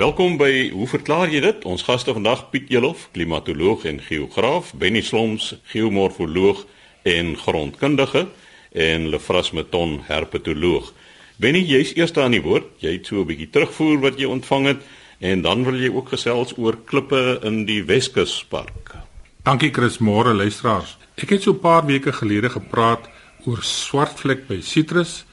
Welkom 0.00 0.38
by 0.40 0.70
Hoe 0.72 0.86
verklaar 0.88 1.28
jy 1.28 1.42
dit? 1.44 1.64
Ons 1.68 1.82
gaste 1.84 2.14
vandag 2.16 2.46
Piet 2.48 2.70
Elof, 2.72 3.02
klimatoloog 3.12 3.82
en 3.84 3.98
geograaf, 4.00 4.70
Benny 4.80 5.02
Sloms, 5.04 5.50
geomorfoloog 5.68 6.62
en 7.04 7.34
grondkundige 7.36 8.22
en 8.72 9.04
Lefras 9.12 9.50
Meton, 9.52 9.98
herpetoloog. 10.06 10.88
Benny, 11.36 11.60
jy's 11.68 11.92
eers 11.98 12.16
aan 12.16 12.32
die 12.32 12.40
woord. 12.40 12.70
Jy 12.80 12.94
het 12.94 13.12
so 13.12 13.20
'n 13.20 13.28
bietjie 13.28 13.50
terugvoer 13.52 14.00
wat 14.00 14.16
jy 14.16 14.24
ontvang 14.24 14.66
het 14.72 14.80
en 15.20 15.42
dan 15.42 15.64
wil 15.68 15.76
jy 15.76 15.92
ook 15.92 16.08
gesels 16.08 16.56
oor 16.56 16.80
klippe 16.84 17.40
in 17.44 17.66
die 17.66 17.84
Weskuspark. 17.84 18.96
Dankie 19.44 19.70
Chris, 19.70 19.98
môre 19.98 20.32
luisteraars. 20.32 20.96
Ek 21.16 21.28
het 21.28 21.42
so 21.42 21.52
'n 21.52 21.60
paar 21.60 21.84
weke 21.84 22.12
gelede 22.12 22.48
gepraat 22.48 23.04
oor 23.44 23.60
swartvlek 23.60 24.48
by 24.48 24.60
sitrus 24.62 25.24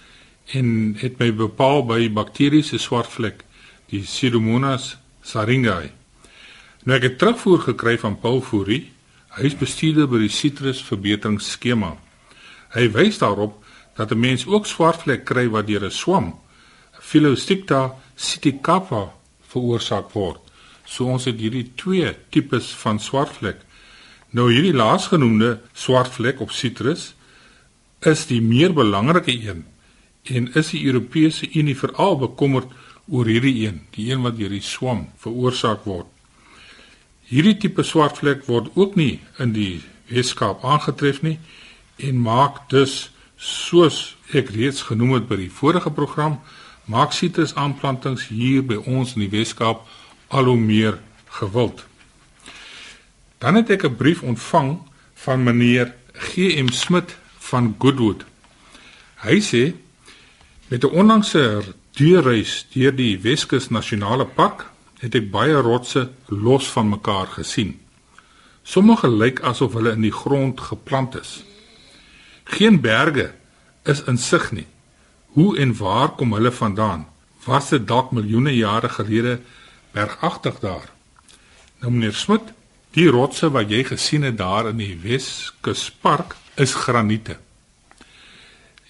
en 0.51 0.95
het 0.99 1.19
my 1.19 1.31
bepaal 1.31 1.85
by 1.85 2.09
bakteriese 2.09 2.77
swartvlek 2.77 3.46
die 3.91 4.01
Pseudomonas 4.03 4.95
syringae. 5.23 5.91
Nou 6.83 6.97
ek 6.97 7.03
het 7.03 7.17
terugvoer 7.19 7.59
gekry 7.69 7.97
van 7.99 8.17
Paul 8.19 8.41
Fourie, 8.41 8.87
hy 9.37 9.45
is 9.47 9.57
bestuurder 9.59 10.07
by 10.07 10.21
die 10.23 10.31
Citrus 10.31 10.81
verbeteringsskema. 10.87 11.93
Hy 12.75 12.85
wys 12.95 13.19
daarop 13.19 13.63
dat 13.95 14.11
'n 14.11 14.19
mens 14.19 14.45
ook 14.45 14.65
swartvlek 14.65 15.25
kry 15.25 15.47
wat 15.49 15.67
deur 15.67 15.85
'n 15.85 15.91
swam, 15.91 16.35
Philosticta 16.99 17.95
psittacapa, 18.15 19.13
veroorsaak 19.47 20.11
word. 20.11 20.39
So 20.85 21.05
ons 21.05 21.25
het 21.25 21.39
hierdie 21.39 21.71
twee 21.75 22.15
tipes 22.29 22.71
van 22.81 22.99
swartvlek. 22.99 23.57
Nou 24.31 24.51
hierdie 24.51 24.73
laasgenoemde 24.73 25.61
swartvlek 25.73 26.41
op 26.41 26.51
sitrus 26.51 27.13
is 27.99 28.25
die 28.25 28.41
meer 28.41 28.73
belangrike 28.73 29.31
een 29.31 29.65
en 30.23 30.53
is 30.53 30.69
die 30.69 30.85
Europese 30.85 31.47
Unie 31.53 31.77
veral 31.77 32.17
bekommerd 32.17 32.71
oor 33.07 33.25
hierdie 33.25 33.67
een, 33.67 33.81
die 33.95 34.11
een 34.11 34.21
wat 34.21 34.37
deur 34.37 34.51
die 34.51 34.63
swam 34.63 35.07
veroorsaak 35.21 35.85
word. 35.87 36.07
Hierdie 37.27 37.57
tipe 37.59 37.83
swartvlek 37.83 38.45
word 38.47 38.71
ook 38.75 38.95
nie 38.95 39.19
in 39.39 39.53
die 39.55 39.81
Weskaap 40.07 40.63
aangetref 40.63 41.21
nie 41.21 41.37
en 41.97 42.21
maak 42.23 42.67
dus 42.71 43.09
soos 43.37 44.15
ek 44.35 44.51
reeds 44.55 44.85
genoem 44.87 45.17
het 45.17 45.27
by 45.29 45.37
die 45.43 45.51
vorige 45.51 45.91
program, 45.91 46.39
maak 46.87 47.13
sitrus 47.15 47.55
aanplantings 47.55 48.27
hier 48.31 48.63
by 48.63 48.79
ons 48.87 49.15
in 49.15 49.25
die 49.25 49.33
Weskaap 49.33 49.83
al 50.31 50.49
hoe 50.49 50.59
meer 50.59 50.99
gewild. 51.39 51.83
Dan 53.39 53.55
het 53.55 53.69
ek 53.69 53.85
'n 53.85 53.95
brief 53.95 54.23
ontvang 54.23 54.79
van 55.13 55.43
meneer 55.43 55.93
GM 56.13 56.69
Smit 56.69 57.17
van 57.39 57.75
Goodwood. 57.77 58.25
Hy 59.23 59.39
sê 59.39 59.73
met 60.67 60.83
'n 60.83 60.91
onlangse 60.91 61.63
deurreis 61.97 62.67
deur 62.75 62.93
die 62.93 63.15
Weskus 63.23 63.71
Nasionale 63.73 64.25
Park 64.29 64.67
het 65.01 65.15
ek 65.17 65.31
baie 65.33 65.57
rotse 65.65 66.07
los 66.29 66.67
van 66.73 66.91
mekaar 66.91 67.29
gesien. 67.39 67.73
Sommige 68.61 69.09
lyk 69.09 69.41
asof 69.41 69.73
hulle 69.77 69.95
in 69.97 70.05
die 70.05 70.13
grond 70.13 70.61
geplant 70.61 71.15
is. 71.17 71.39
Geen 72.53 72.81
berge 72.83 73.31
is 73.89 74.03
in 74.05 74.17
sig 74.21 74.51
nie. 74.53 74.67
Hoe 75.33 75.57
en 75.57 75.73
waar 75.77 76.13
kom 76.19 76.35
hulle 76.37 76.51
vandaan? 76.51 77.07
Was 77.47 77.71
dit 77.73 77.87
dalk 77.87 78.11
miljoene 78.13 78.53
jare 78.53 78.89
gelede 78.93 79.39
bergagtig 79.95 80.61
daar? 80.61 80.91
Nou 81.81 81.91
meneer 81.91 82.13
Smit, 82.13 82.53
die 82.93 83.09
rotse 83.09 83.49
wat 83.53 83.73
jy 83.73 83.83
gesien 83.89 84.25
het 84.27 84.37
daar 84.37 84.69
in 84.69 84.77
die 84.81 84.93
Weskus 85.01 85.87
Park 86.01 86.35
is 86.61 86.77
graniete. 86.77 87.39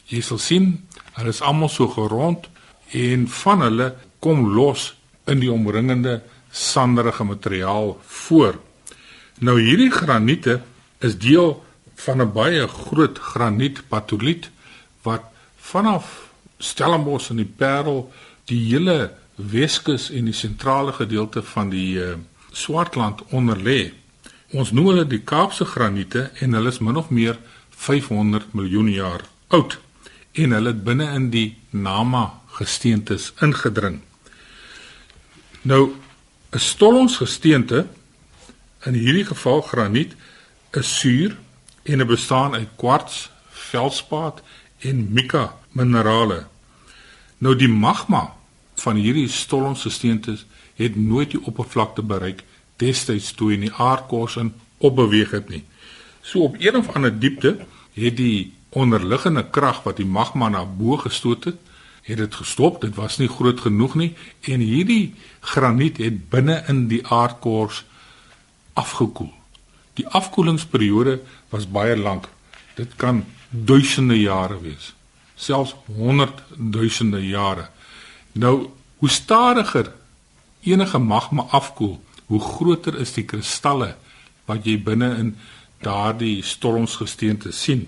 Jy 0.07 0.21
sal 0.23 0.39
sien, 0.39 0.69
hulle 1.15 1.31
is 1.31 1.43
almal 1.43 1.71
so 1.71 1.87
gerond 1.91 2.47
en 2.91 3.27
van 3.27 3.61
hulle 3.61 3.93
kom 4.19 4.47
los 4.53 4.95
in 5.25 5.39
die 5.39 5.51
omringende 5.51 6.21
sanderige 6.51 7.23
materiaal 7.23 7.97
voor. 8.05 8.59
Nou 9.39 9.59
hierdie 9.61 9.91
graniete 9.91 10.61
is 10.99 11.17
deel 11.17 11.63
van 11.95 12.21
'n 12.21 12.31
baie 12.31 12.67
groot 12.67 13.19
granietpatoliet 13.19 14.49
wat 15.01 15.23
vanaf 15.57 16.29
Stellenbosch 16.57 17.29
en 17.29 17.35
die 17.35 17.53
Parel 17.57 18.11
die 18.45 18.59
hele 18.69 19.13
Weskus 19.35 20.09
en 20.09 20.25
die 20.25 20.33
sentrale 20.33 20.93
gedeelte 20.93 21.43
van 21.43 21.69
die 21.69 21.99
uh, 22.01 22.15
Swartland 22.51 23.21
onder 23.29 23.57
lê. 23.57 23.93
Ons 24.51 24.71
noem 24.71 24.87
hulle 24.87 25.05
die 25.07 25.21
Kaapse 25.21 25.65
graniete 25.65 26.31
en 26.39 26.53
hulle 26.53 26.71
is 26.73 26.79
min 26.79 26.97
of 26.97 27.09
meer 27.09 27.37
500 27.69 28.53
miljoen 28.53 28.89
jaar 28.89 29.21
oud 29.47 29.77
en 30.31 30.51
hulle 30.51 30.73
het 30.73 30.83
binne 30.83 31.11
in 31.13 31.29
die 31.29 31.57
Nama 31.69 32.41
gesteentes 32.57 33.33
ingedring. 33.41 34.01
Nou 35.61 35.93
'n 36.51 36.59
stollingsgesteente 36.59 37.87
in 38.85 38.93
hierdie 38.93 39.25
geval 39.25 39.61
graniet 39.61 40.15
is 40.71 40.99
suur 40.99 41.37
en 41.83 41.97
dit 41.97 42.07
bestaan 42.07 42.53
uit 42.53 42.69
kwarts, 42.75 43.29
veldspaat 43.49 44.41
en 44.79 45.13
mika 45.13 45.55
minerale. 45.71 46.45
Nou 47.37 47.55
die 47.55 47.69
magma 47.69 48.33
van 48.75 48.95
hierdie 48.95 49.27
stollingsgesteente 49.27 50.37
het 50.75 50.95
nooit 50.95 51.31
die 51.31 51.43
oppervlakte 51.43 52.01
bereik 52.01 52.43
destyds 52.75 53.31
toe 53.31 53.53
in 53.53 53.65
die 53.65 53.73
aardkors 53.73 54.35
in 54.35 54.53
opbeweeg 54.77 55.31
het 55.31 55.49
nie. 55.49 55.63
So 56.21 56.39
op 56.39 56.55
een 56.59 56.75
of 56.75 56.89
ander 56.95 57.19
diepte 57.19 57.57
het 57.93 58.17
die 58.17 58.53
onderliggende 58.69 59.49
krag 59.49 59.83
wat 59.83 59.97
die 59.97 60.05
magma 60.05 60.49
na 60.49 60.65
bo 60.65 60.97
gestoot 60.97 61.43
het, 61.43 61.57
het 62.07 62.17
dit 62.17 62.35
gestop. 62.35 62.81
Dit 62.81 62.95
was 62.95 63.17
nie 63.17 63.27
groot 63.27 63.59
genoeg 63.59 63.95
nie 63.99 64.13
en 64.47 64.63
hierdie 64.63 65.15
graniet 65.39 65.99
het 65.99 66.29
binne 66.31 66.61
in 66.71 66.87
die 66.91 67.03
aardkors 67.07 67.83
afgekoel. 68.73 69.33
Die 69.99 70.07
afkoelingsperiode 70.07 71.19
was 71.49 71.67
baie 71.67 71.97
lank. 71.97 72.29
Dit 72.77 72.95
kan 72.95 73.25
duisende 73.49 74.19
jare 74.19 74.59
wees, 74.61 74.93
selfs 75.35 75.75
honderd 75.95 76.43
duisende 76.55 77.21
jare. 77.27 77.69
Nou, 78.31 78.69
hoe 78.97 79.09
stadiger 79.09 79.91
enige 80.61 80.97
magma 80.97 81.47
afkoel, 81.49 81.97
hoe 82.25 82.41
groter 82.41 82.99
is 82.99 83.13
die 83.15 83.25
kristalle 83.25 83.95
wat 84.45 84.65
jy 84.67 84.77
binne 84.83 85.09
in 85.17 85.35
daardie 85.83 86.43
stormsgesteente 86.43 87.51
sien. 87.51 87.87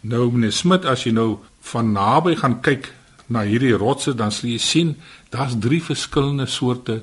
Nou 0.00 0.28
meneer 0.32 0.52
Smit, 0.52 0.84
as 0.84 1.04
jy 1.06 1.14
nou 1.16 1.38
van 1.70 1.92
naby 1.92 2.34
gaan 2.40 2.58
kyk 2.64 2.90
na 3.26 3.44
hierdie 3.46 3.74
rotse, 3.76 4.14
dan 4.14 4.32
sal 4.32 4.50
jy 4.50 4.58
sien 4.58 4.94
daar's 5.30 5.56
drie 5.60 5.82
verskillende 5.82 6.46
soorte 6.46 7.02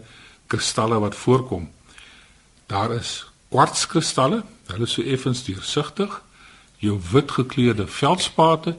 kristalle 0.52 1.00
wat 1.00 1.16
voorkom. 1.16 1.70
Daar 2.72 2.94
is 2.96 3.26
kwartskristalle, 3.52 4.44
hulle 4.72 4.88
is 4.88 4.96
so 4.98 5.04
effens 5.04 5.44
deursigtig, 5.48 6.22
jou 6.82 6.98
wit 7.12 7.32
gekleurde 7.32 7.88
veldspate 7.88 8.76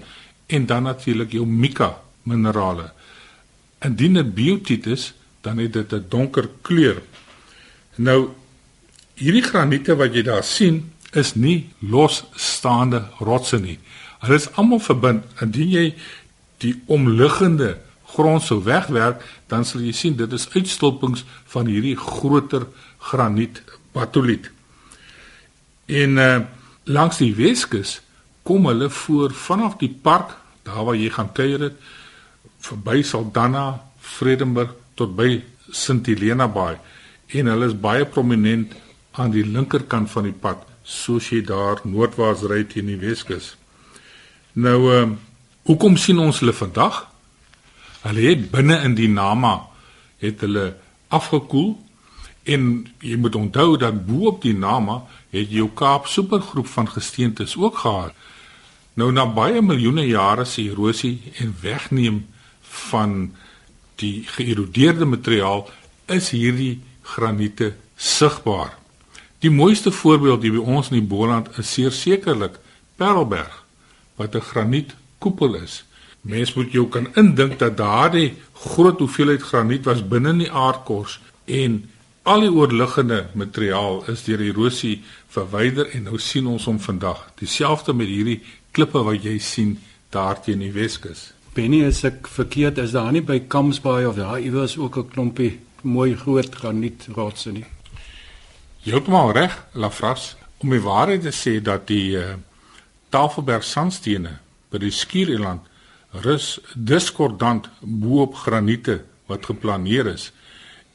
en 0.47 0.66
dan 0.66 0.88
natuurlik 0.88 1.32
jou 1.32 1.47
mica 1.47 1.97
minerale. 2.22 2.91
Indien 3.84 4.14
dit 4.19 4.34
biotiet 4.34 4.86
is, 4.86 5.12
dan 5.42 5.59
het 5.59 5.72
dit 5.72 5.92
'n 5.92 6.06
donker 6.09 6.48
kleur. 6.62 7.03
Nou 7.97 8.30
hierdie 9.14 9.42
graniete 9.42 9.97
wat 9.97 10.14
jy 10.14 10.22
daar 10.22 10.44
sien, 10.44 10.92
is 11.12 11.34
nie 11.34 11.70
losstaande 11.78 13.04
rotse 13.19 13.59
nie. 13.59 13.78
Hulle 14.22 14.34
is 14.34 14.48
almal 14.56 14.78
verbind. 14.78 15.24
Indien 15.41 15.69
jy 15.69 15.94
die 16.62 16.75
omliggende 16.87 17.77
grond 18.12 18.45
sou 18.45 18.61
wegwerk, 18.65 19.23
dan 19.49 19.65
sal 19.65 19.84
jy 19.84 19.93
sien 19.97 20.17
dit 20.17 20.33
is 20.33 20.49
uitstulpings 20.53 21.25
van 21.55 21.71
hierdie 21.71 21.97
groter 21.97 22.67
graniet 23.11 23.62
batoliet. 23.93 24.50
En 25.89 26.19
uh, 26.21 26.41
langs 26.84 27.21
die 27.22 27.33
Weskus 27.37 28.01
kom 28.47 28.67
hulle 28.69 28.91
voor 28.91 29.33
vanaf 29.33 29.78
die 29.81 29.91
park, 30.03 30.37
daar 30.67 30.84
waar 30.87 30.99
jy 30.99 31.11
gaan 31.12 31.33
kuier 31.34 31.69
het, 31.69 31.78
verby 32.62 33.03
Saldanha, 33.03 33.83
Vredenburg 34.03 34.75
tot 34.99 35.15
by 35.17 35.41
Sint 35.71 36.06
Helena 36.11 36.49
Bay 36.51 36.77
en 37.33 37.48
hulle 37.48 37.71
is 37.71 37.78
baie 37.78 38.04
prominent 38.04 38.75
aan 39.16 39.33
die 39.33 39.45
linkerkant 39.47 40.10
van 40.13 40.28
die 40.28 40.36
pad 40.36 40.66
soos 40.84 41.31
jy 41.33 41.41
daar 41.47 41.81
noordwaarts 41.86 42.45
ry 42.51 42.65
teen 42.69 42.91
die 42.91 42.98
Weskus. 43.01 43.54
Nou 44.53 44.78
ehm 44.92 45.13
uh, 45.13 45.21
hoekom 45.62 45.97
sien 45.97 46.18
ons 46.18 46.38
hulle 46.42 46.53
vandag? 46.53 47.06
Hulle 48.03 48.26
het 48.26 48.50
binne 48.50 48.80
in 48.86 48.94
die 48.98 49.09
Nama 49.09 49.60
het 50.22 50.41
hulle 50.41 50.72
afgekoel 51.12 51.74
en 52.42 52.86
jy 53.03 53.16
moet 53.16 53.38
onthou 53.38 53.76
dat 53.78 54.06
bo 54.06 54.32
op 54.32 54.42
die 54.42 54.54
Nama 54.54 55.03
het 55.30 55.50
jou 55.50 55.68
Kaap 55.74 56.06
supergroep 56.10 56.66
van 56.66 56.88
gesteentes 56.91 57.56
ook 57.56 57.78
gehad. 57.84 58.14
Nou 58.94 59.12
na 59.12 59.24
baie 59.26 59.62
miljoene 59.62 60.04
jare 60.06 60.44
se 60.44 60.62
erosie 60.68 61.32
en 61.41 61.54
wegneem 61.60 62.26
van 62.91 63.32
die 64.03 64.24
geërodeerde 64.34 65.06
materiaal 65.09 65.68
is 66.06 66.30
hierdie 66.34 66.80
graniete 67.03 67.72
sigbaar. 67.97 68.74
Die 69.42 69.50
mooiste 69.50 69.91
voorbeeld 69.91 70.42
hier 70.42 70.59
by 70.59 70.64
ons 70.76 70.91
in 70.91 71.00
die 71.00 71.09
Boland 71.09 71.48
is 71.59 71.72
seker 71.72 71.94
sekerlik 71.97 72.59
Parelberg 72.97 73.62
wat 74.16 74.34
'n 74.34 74.41
granietkoepel 75.22 75.54
is. 75.63 75.84
Mens 76.22 76.54
moet 76.54 76.72
jou 76.72 76.89
kan 76.89 77.09
indink 77.16 77.59
dat 77.59 77.77
daardie 77.77 78.34
groot 78.54 78.98
hoeveelheid 78.98 79.42
graniet 79.42 79.84
was 79.84 80.03
binne 80.07 80.30
in 80.30 80.39
die 80.39 80.51
aardkors 80.51 81.21
en 81.47 81.91
al 82.22 82.41
die 82.41 82.51
oorliggende 82.51 83.28
materiaal 83.34 84.04
is 84.09 84.24
deur 84.24 84.41
erosie 84.41 85.03
verwyder 85.28 85.91
en 85.95 86.04
nou 86.04 86.19
sien 86.19 86.47
ons 86.47 86.65
hom 86.65 86.78
vandag. 86.78 87.33
Dieselfde 87.39 87.92
met 87.92 88.07
hierdie 88.07 88.41
klippe 88.72 89.03
wat 89.03 89.24
jy 89.24 89.39
sien 89.39 89.78
daar 90.10 90.41
teen 90.41 90.60
die 90.60 90.72
Weskus. 90.72 91.33
Benny 91.54 91.83
is 91.84 92.04
ek 92.04 92.28
verkeerd 92.28 92.78
is 92.78 92.92
daar 92.92 93.13
nie 93.13 93.22
by 93.22 93.41
Kamsbaai 93.48 94.07
of 94.07 94.16
daar 94.16 94.41
iewers 94.41 94.78
ook 94.78 94.97
'n 94.97 95.09
klompie 95.09 95.59
mooi 95.83 96.15
groot 96.16 96.54
granietrotse 96.54 97.53
nie. 97.53 97.65
Heeltemal 98.83 99.33
reg, 99.33 99.66
Lafras. 99.72 100.36
Om 100.59 100.71
die 100.71 100.80
waarheid 100.80 101.22
te 101.22 101.33
sê 101.34 101.60
dat 101.63 101.86
die 101.86 102.16
uh, 102.16 102.34
Tafelberg 103.10 103.65
sandstene 103.65 104.39
by 104.72 104.80
die 104.83 104.91
Skiereiland 104.91 105.69
rus 106.24 106.59
diskordant 106.74 107.69
bo-op 107.80 108.34
graniete 108.45 109.03
wat 109.30 109.47
geplaneer 109.48 110.13
is. 110.13 110.30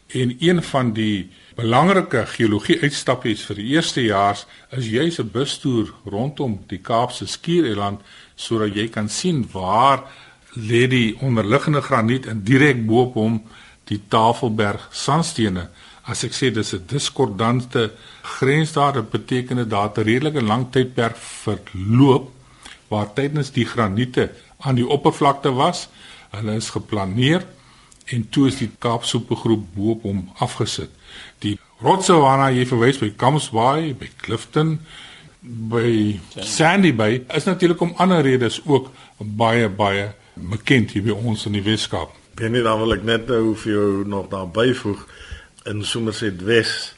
En 0.08 0.36
een 0.40 0.62
van 0.64 0.94
die 0.94 1.30
belangrike 1.58 2.26
geologie 2.30 2.78
uitstappies 2.84 3.42
vir 3.50 3.60
die 3.60 3.68
eerste 3.74 4.04
jaars 4.06 4.46
is 4.78 4.88
juis 4.88 5.20
'n 5.20 5.32
bustoer 5.34 5.94
rondom 6.06 6.60
die 6.68 6.80
Kaapse 6.80 7.28
Skiereiland 7.28 8.02
sodat 8.36 8.76
jy 8.76 8.88
kan 8.88 9.10
sien 9.10 9.48
waar 9.52 10.04
lê 10.54 10.88
die 10.88 11.18
onderliggende 11.22 11.82
graniet 11.82 12.26
en 12.26 12.44
direk 12.44 12.86
bo-op 12.86 13.14
hom 13.14 13.42
die 13.84 14.02
Tafelberg 14.08 14.88
sandstene. 14.92 15.70
As 16.04 16.24
ek 16.24 16.32
sê 16.32 16.52
dis 16.54 16.74
'n 16.74 16.86
diskordante 16.88 17.92
grens 18.22 18.74
daar, 18.74 18.94
dit 18.94 19.10
beteken 19.10 19.56
dit 19.58 19.70
daar 19.70 19.92
'n 19.96 20.04
redelike 20.04 20.42
lang 20.42 20.72
tydperk 20.72 21.18
verloop 21.18 22.37
waar 22.88 23.14
tydens 23.14 23.52
die 23.52 23.66
graniete 23.66 24.30
aan 24.58 24.76
die 24.76 24.88
oppervlakte 24.88 25.52
was. 25.56 25.88
Hulle 26.32 26.58
is 26.60 26.70
geplaneer 26.70 27.46
en 28.06 28.30
toe 28.30 28.48
is 28.48 28.60
die 28.62 28.70
Kaapsoepe 28.80 29.36
groep 29.36 29.66
bo-op 29.76 30.06
hom 30.08 30.30
afgesit. 30.44 30.92
Die 31.44 31.58
rotse 31.84 32.16
waarna 32.18 32.50
jy 32.56 32.66
verwys 32.70 33.00
by 33.02 33.12
Kamsbaai, 33.20 33.94
by 34.00 34.10
Clifton, 34.24 34.78
by 35.42 36.20
Sandy 36.42 36.94
Bay 36.96 37.22
is 37.36 37.46
natuurlik 37.48 37.82
om 37.82 37.94
ander 38.02 38.22
redes 38.26 38.60
ook 38.66 38.90
baie 39.18 39.70
baie 39.70 40.12
bekend 40.34 40.92
hier 40.92 41.06
by 41.08 41.16
ons 41.16 41.46
in 41.48 41.56
die 41.58 41.64
Weskaap. 41.66 42.12
Ben 42.38 42.54
nie 42.54 42.64
dan 42.66 42.80
wil 42.82 42.94
ek 42.98 43.06
net 43.08 43.30
nou 43.32 43.56
vir 43.58 43.74
jou 43.74 43.90
nog 44.10 44.30
daar 44.34 44.50
byvoeg 44.50 45.04
in 45.70 45.84
Somerset 45.86 46.44
Wes 46.46 46.94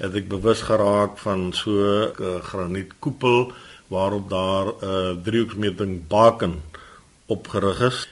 het 0.00 0.16
ek 0.18 0.28
bewus 0.28 0.64
geraak 0.66 1.18
van 1.22 1.52
so 1.52 1.72
'n 2.10 2.40
granietkoepel 2.42 3.52
waarop 3.92 4.28
daar 4.30 4.66
'n 4.66 4.74
uh, 4.84 5.22
driehoeksmeting 5.22 6.06
baken 6.08 6.62
opgerig 7.26 7.80
is. 7.80 8.08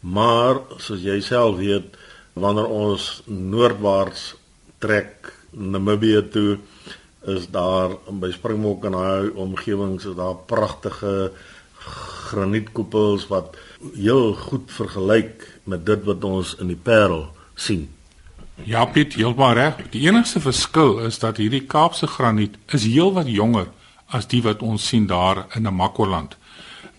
Maar 0.00 0.54
soos 0.76 1.02
jy 1.02 1.20
self 1.20 1.56
weet, 1.56 1.96
wanneer 2.32 2.66
ons 2.66 3.22
noordwaarts 3.26 4.34
trek 4.78 5.32
Namibië 5.50 6.28
toe, 6.28 6.58
is 7.24 7.50
daar 7.50 7.90
by 8.08 8.30
Springbok 8.32 8.84
en 8.84 8.92
daai 8.92 9.30
omgewings 9.30 10.04
is 10.04 10.16
daar 10.16 10.34
pragtige 10.34 11.32
granietkoepels 12.28 13.26
wat 13.28 13.56
heel 13.94 14.32
goed 14.34 14.70
vergelyk 14.72 15.60
met 15.64 15.86
dit 15.86 16.04
wat 16.04 16.24
ons 16.24 16.56
in 16.58 16.66
die 16.66 16.82
Parel 16.82 17.28
sien. 17.54 17.88
Ja, 18.64 18.84
Piet, 18.84 19.14
heeltemal 19.14 19.54
reg. 19.54 19.76
Die 19.90 20.06
enigste 20.08 20.40
verskil 20.40 20.98
is 20.98 21.18
dat 21.18 21.36
hierdie 21.36 21.66
Kaapse 21.66 22.06
graniet 22.06 22.56
is 22.66 22.84
heelwat 22.84 23.28
jonger 23.28 23.68
as 24.12 24.28
die 24.30 24.42
wat 24.44 24.62
ons 24.62 24.86
sien 24.88 25.06
daar 25.10 25.46
in 25.56 25.66
Namakoland. 25.66 26.36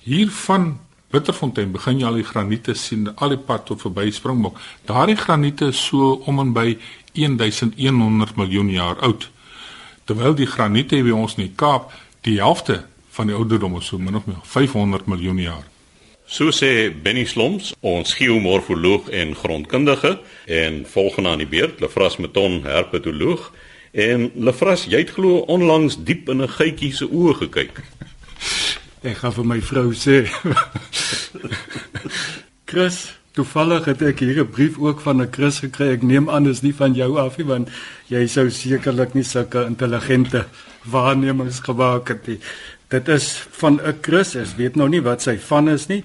Hier 0.03 0.31
van 0.31 0.79
Bitterfontein 1.13 1.71
begin 1.71 1.99
jy 2.01 2.07
al 2.09 2.17
die 2.17 2.25
graniete 2.25 2.73
sien 2.73 3.11
al 3.15 3.35
die 3.35 3.41
pad 3.49 3.67
tot 3.69 3.83
verby 3.85 4.09
Springbok. 4.11 4.57
Daardie 4.89 5.17
graniete 5.19 5.69
is 5.69 5.81
so 5.85 6.15
om 6.25 6.41
en 6.41 6.53
by 6.55 6.73
1100 7.13 8.35
miljoen 8.39 8.71
jaar 8.73 8.97
oud. 9.05 9.29
Terwyl 10.09 10.33
die 10.35 10.49
graniete 10.49 11.03
by 11.05 11.13
ons 11.13 11.37
in 11.37 11.45
die 11.45 11.53
Kaap 11.55 11.93
die 12.25 12.39
helfte 12.39 12.81
van 13.13 13.29
die 13.29 13.37
ouderdom 13.37 13.77
is 13.77 13.91
so 13.91 14.01
min 14.01 14.17
of 14.17 14.25
meer 14.25 14.41
500 14.41 15.05
miljoen 15.07 15.43
jaar. 15.43 15.63
So 16.25 16.49
sê 16.55 16.89
Benny 16.89 17.27
Slomps, 17.29 17.73
ons 17.85 18.15
geomorfoloog 18.17 19.11
en 19.13 19.35
grondkundige 19.37 20.15
en 20.47 20.81
volgende 20.89 21.29
aan 21.29 21.43
die 21.43 21.49
beurt, 21.51 21.83
Lefras 21.83 22.17
Meton, 22.17 22.63
herpetoloog. 22.65 23.51
En 23.93 24.31
Lefras, 24.33 24.87
jy 24.89 25.03
het 25.03 25.11
glo 25.13 25.43
onlangs 25.53 25.99
diep 26.01 26.29
in 26.29 26.41
'n 26.41 26.49
geitjie 26.49 26.93
se 26.93 27.05
oë 27.05 27.33
gekyk. 27.45 27.83
Ek 29.09 29.17
gaan 29.21 29.33
vir 29.33 29.45
my 29.45 29.59
vrou 29.61 29.93
sê. 29.93 30.25
Chris, 32.69 33.13
toevallig 33.37 33.85
het 33.85 34.01
ek 34.01 34.19
hier 34.19 34.41
'n 34.41 34.49
brief 34.49 34.79
ook 34.79 35.01
van 35.01 35.21
'n 35.21 35.29
Chris 35.31 35.59
gekry. 35.59 35.91
Ek 35.93 36.01
neem 36.01 36.29
aan 36.29 36.49
is 36.49 36.61
nie 36.61 36.73
van 36.73 36.93
jou 36.93 37.19
af 37.19 37.37
nie 37.37 37.45
want 37.45 37.69
jy 38.09 38.25
sou 38.27 38.49
sekerlik 38.49 39.13
nie 39.13 39.23
sulke 39.23 39.65
intelligente 39.65 40.45
waarnemings 40.89 41.59
gemaak 41.59 42.07
het 42.07 42.27
nie. 42.27 42.39
Dit 42.89 43.07
is 43.07 43.45
van 43.51 43.79
'n 43.81 43.97
Chris. 44.01 44.35
Ek 44.35 44.57
weet 44.57 44.75
nou 44.75 44.89
nie 44.89 45.01
wat 45.01 45.21
sy 45.21 45.37
van 45.37 45.69
is 45.69 45.87
nie. 45.87 46.03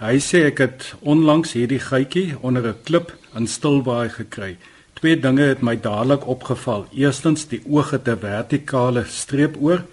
Hy 0.00 0.18
sê 0.18 0.44
ek 0.44 0.58
het 0.58 0.94
onlangs 1.00 1.52
hierdie 1.52 1.80
geitjie 1.80 2.36
onder 2.40 2.66
'n 2.68 2.82
klip 2.84 3.16
in 3.34 3.46
Stilbaai 3.46 4.08
gekry. 4.08 4.56
Twee 5.00 5.16
dinge 5.16 5.46
het 5.48 5.62
my 5.64 5.78
dadelik 5.80 6.26
opgeval. 6.28 6.82
Eerstens, 6.92 7.46
die 7.48 7.62
oog 7.64 7.90
het 7.90 8.08
'n 8.08 8.18
vertikale 8.20 9.04
streep 9.08 9.56
oor 9.60 9.84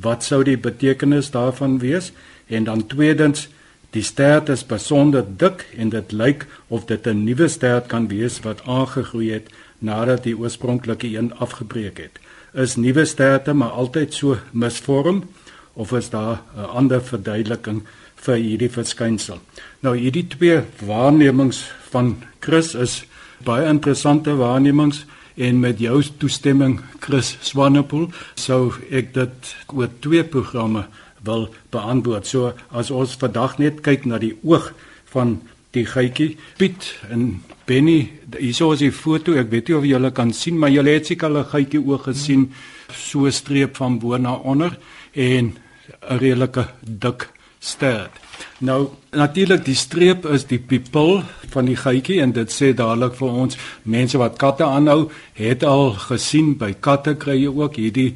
wat 0.00 0.24
sou 0.24 0.44
die 0.44 0.56
betekenis 0.56 1.30
daarvan 1.30 1.78
wees? 1.78 2.12
En 2.46 2.64
dan 2.64 2.86
tweedens, 2.86 3.48
die 3.90 4.02
stert 4.02 4.48
is 4.48 4.66
besonder 4.66 5.24
dik 5.36 5.66
en 5.76 5.88
dit 5.88 6.12
lyk 6.12 6.46
of 6.68 6.84
dit 6.84 7.06
'n 7.06 7.24
nuwe 7.24 7.48
stert 7.48 7.86
kan 7.86 8.08
wees 8.08 8.40
wat 8.40 8.62
aangegroei 8.66 9.32
het 9.32 9.50
nadat 9.78 10.22
die 10.22 10.38
oorspronklike 10.38 11.16
een 11.16 11.34
afgebreek 11.34 11.98
het. 11.98 12.18
Is 12.54 12.76
nuwe 12.76 13.04
sterte 13.04 13.52
maar 13.54 13.70
altyd 13.70 14.14
so 14.14 14.36
misvorm 14.52 15.24
of 15.72 15.92
is 15.92 16.10
daar 16.10 16.40
'n 16.56 16.60
ander 16.60 17.02
verduideliking 17.02 17.82
vir 18.14 18.34
hierdie 18.34 18.70
verskynsel? 18.70 19.38
Nou 19.80 19.96
hierdie 19.96 20.26
twee 20.26 20.60
waarnemings 20.86 21.72
van 21.90 22.22
Chris 22.38 22.74
is 22.74 23.06
baie 23.44 23.68
interessante 23.68 24.34
waarnemings 24.36 25.04
en 25.36 25.60
met 25.60 25.78
jou 25.80 26.02
toestemming 26.18 26.80
Chris 27.00 27.36
Swanepoel 27.40 28.10
sou 28.34 28.72
ek 28.90 29.14
dit 29.14 29.54
oor 29.72 29.88
twee 30.04 30.24
programme 30.24 30.86
wil 31.24 31.48
beantwoord. 31.70 32.26
So 32.26 32.52
as 32.70 32.90
ons 32.90 33.16
vandag 33.20 33.58
net 33.62 33.80
kyk 33.84 34.06
na 34.06 34.18
die 34.22 34.34
oog 34.42 34.72
van 35.12 35.38
die 35.72 35.86
geitjie 35.88 36.36
Piet 36.60 36.90
en 37.10 37.42
Benny, 37.66 38.10
hierso 38.36 38.72
is 38.74 38.82
die 38.82 38.92
foto. 38.92 39.36
Ek 39.38 39.50
weet 39.52 39.70
nie 39.70 39.76
of 39.78 39.86
julle 39.86 40.10
kan 40.12 40.32
sien, 40.34 40.58
maar 40.58 40.72
julle 40.72 40.96
het 40.96 41.06
seker 41.06 41.30
al 41.30 41.38
'n 41.42 41.52
geitjie 41.54 41.80
oog 41.80 42.04
gesien, 42.04 42.50
so 42.92 43.30
streep 43.30 43.76
van 43.76 43.98
bo 43.98 44.16
na 44.16 44.34
onder 44.34 44.76
en 45.14 45.54
'n 45.54 46.18
redelike 46.18 46.66
dik 46.80 47.28
stert. 47.62 48.18
Nou 48.58 48.88
natuurlik 49.14 49.64
die 49.64 49.78
streep 49.78 50.26
is 50.26 50.48
die 50.50 50.58
pupil 50.58 51.22
van 51.52 51.68
die 51.70 51.76
geitjie 51.78 52.20
en 52.24 52.34
dit 52.34 52.50
sê 52.50 52.72
dadelik 52.74 53.14
vir 53.18 53.36
ons 53.44 53.58
mense 53.82 54.18
wat 54.18 54.38
katte 54.40 54.66
aanhou 54.66 55.10
het 55.38 55.64
al 55.66 55.92
gesien 56.08 56.56
by 56.58 56.72
katte 56.80 57.14
kry 57.22 57.38
jy 57.44 57.52
ook 57.52 57.78
hierdie 57.78 58.12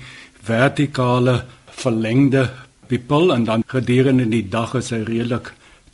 vertikale 0.47 1.45
verlengde 1.79 2.49
pupil 2.91 3.35
en 3.35 3.47
dan 3.47 3.65
gedurende 3.71 4.27
die 4.31 4.45
dag 4.51 4.75
is 4.81 4.91
hy 4.95 5.03
redelik 5.07 5.53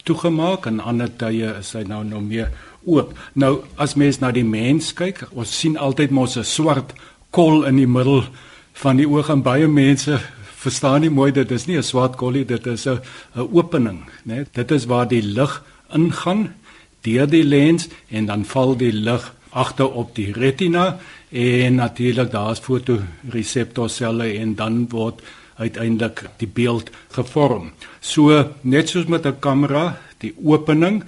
toegemaak 0.08 0.66
en 0.70 0.80
ander 0.80 1.10
tye 1.18 1.52
is 1.58 1.72
hy 1.76 1.84
nou 1.88 2.02
nog 2.04 2.24
meer 2.26 2.52
oop. 2.84 3.12
Nou 3.34 3.62
as 3.76 3.94
mens 4.00 4.20
na 4.20 4.32
die 4.34 4.46
mens 4.46 4.92
kyk, 4.96 5.26
ons 5.32 5.52
sien 5.60 5.76
altyd 5.76 6.10
mos 6.10 6.36
'n 6.36 6.44
swart 6.44 6.94
kol 7.30 7.64
in 7.64 7.76
die 7.76 7.86
middel 7.86 8.24
van 8.72 8.96
die 8.96 9.08
oog 9.08 9.30
en 9.30 9.42
baie 9.42 9.68
mense 9.68 10.20
verstaan 10.62 11.00
nie 11.04 11.10
mooi 11.10 11.30
dit 11.32 11.50
is 11.50 11.66
nie 11.66 11.76
'n 11.76 11.82
swart 11.82 12.16
kollie 12.16 12.44
dit 12.44 12.66
is 12.66 12.86
'n 12.86 13.00
'n 13.36 13.48
opening 13.52 14.00
né? 14.24 14.46
Dit 14.52 14.70
is 14.70 14.86
waar 14.86 15.08
die 15.08 15.22
lig 15.22 15.62
ingaan 15.94 16.54
deur 17.02 17.26
die 17.26 17.44
lens 17.44 17.88
en 18.08 18.26
dan 18.26 18.44
val 18.44 18.76
die 18.76 18.92
lig 18.92 19.32
agter 19.50 19.90
op 19.90 20.14
die 20.14 20.32
retina 20.32 20.98
en 21.30 21.74
natuurlik 21.74 22.30
daar's 22.30 22.60
fotoreseptorselle 22.60 24.38
en 24.38 24.54
dan 24.54 24.88
word 24.88 25.22
uiteindelik 25.56 26.24
die 26.36 26.48
beeld 26.48 26.90
gevorm. 27.10 27.72
So 28.00 28.54
net 28.60 28.88
soos 28.88 29.06
met 29.06 29.26
'n 29.26 29.38
kamera 29.38 29.98
die 30.18 30.34
opening 30.44 31.04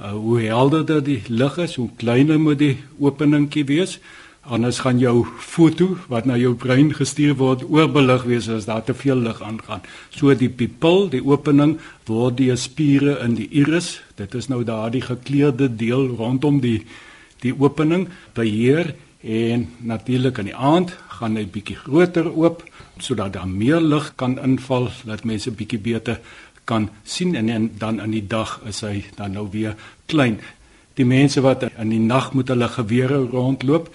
uh, 0.00 0.12
hoe 0.12 0.40
helderder 0.40 1.02
die 1.04 1.22
lig 1.26 1.58
is 1.58 1.74
hoe 1.74 1.90
kleiner 1.96 2.40
moet 2.40 2.58
die 2.58 2.76
openingkie 2.98 3.64
wees 3.64 3.98
Anders 4.48 4.78
gaan 4.80 4.96
jou 4.96 5.26
foto 5.44 5.98
wat 6.08 6.24
na 6.24 6.36
jou 6.40 6.54
brein 6.56 6.88
gestuur 6.96 7.34
word 7.36 7.66
oorbelig 7.68 8.22
wees 8.24 8.48
as 8.48 8.64
daar 8.64 8.84
te 8.84 8.94
veel 8.96 9.20
lig 9.20 9.42
aangaan. 9.44 9.82
So 10.08 10.32
die 10.32 10.48
pupil, 10.48 11.10
die 11.12 11.20
opening 11.20 11.76
word 12.08 12.38
die 12.38 12.54
spiere 12.56 13.18
in 13.24 13.36
die 13.36 13.48
iris, 13.60 13.98
dit 14.16 14.34
is 14.34 14.48
nou 14.48 14.62
daardie 14.64 15.04
gekleurde 15.04 15.68
deel 15.68 16.08
rondom 16.16 16.62
die 16.64 16.80
die 17.44 17.52
opening 17.54 18.08
beheer 18.34 18.94
en 19.20 19.68
natuurlik 19.78 20.38
aan 20.38 20.48
die 20.48 20.56
aand 20.56 20.96
gaan 21.18 21.36
hy 21.38 21.44
bietjie 21.46 21.76
groter 21.78 22.26
oop 22.32 22.64
sodat 22.98 23.36
daar 23.36 23.46
meer 23.46 23.80
lig 23.84 24.12
kan 24.18 24.38
inval 24.42 24.88
dat 25.06 25.26
mense 25.28 25.52
bietjie 25.54 25.78
beter 25.78 26.18
kan 26.64 26.88
sien 27.04 27.36
en, 27.36 27.48
en 27.48 27.70
dan 27.78 28.00
in 28.00 28.16
die 28.16 28.26
dag 28.26 28.58
is 28.68 28.80
hy 28.84 29.04
dan 29.16 29.36
nou 29.36 29.46
weer 29.52 29.76
klein. 30.06 30.40
Die 30.98 31.06
mense 31.06 31.40
wat 31.44 31.68
in 31.68 31.92
die 31.94 32.02
nag 32.02 32.32
met 32.34 32.50
hulle 32.50 32.68
gewere 32.68 33.22
rondloop, 33.30 33.86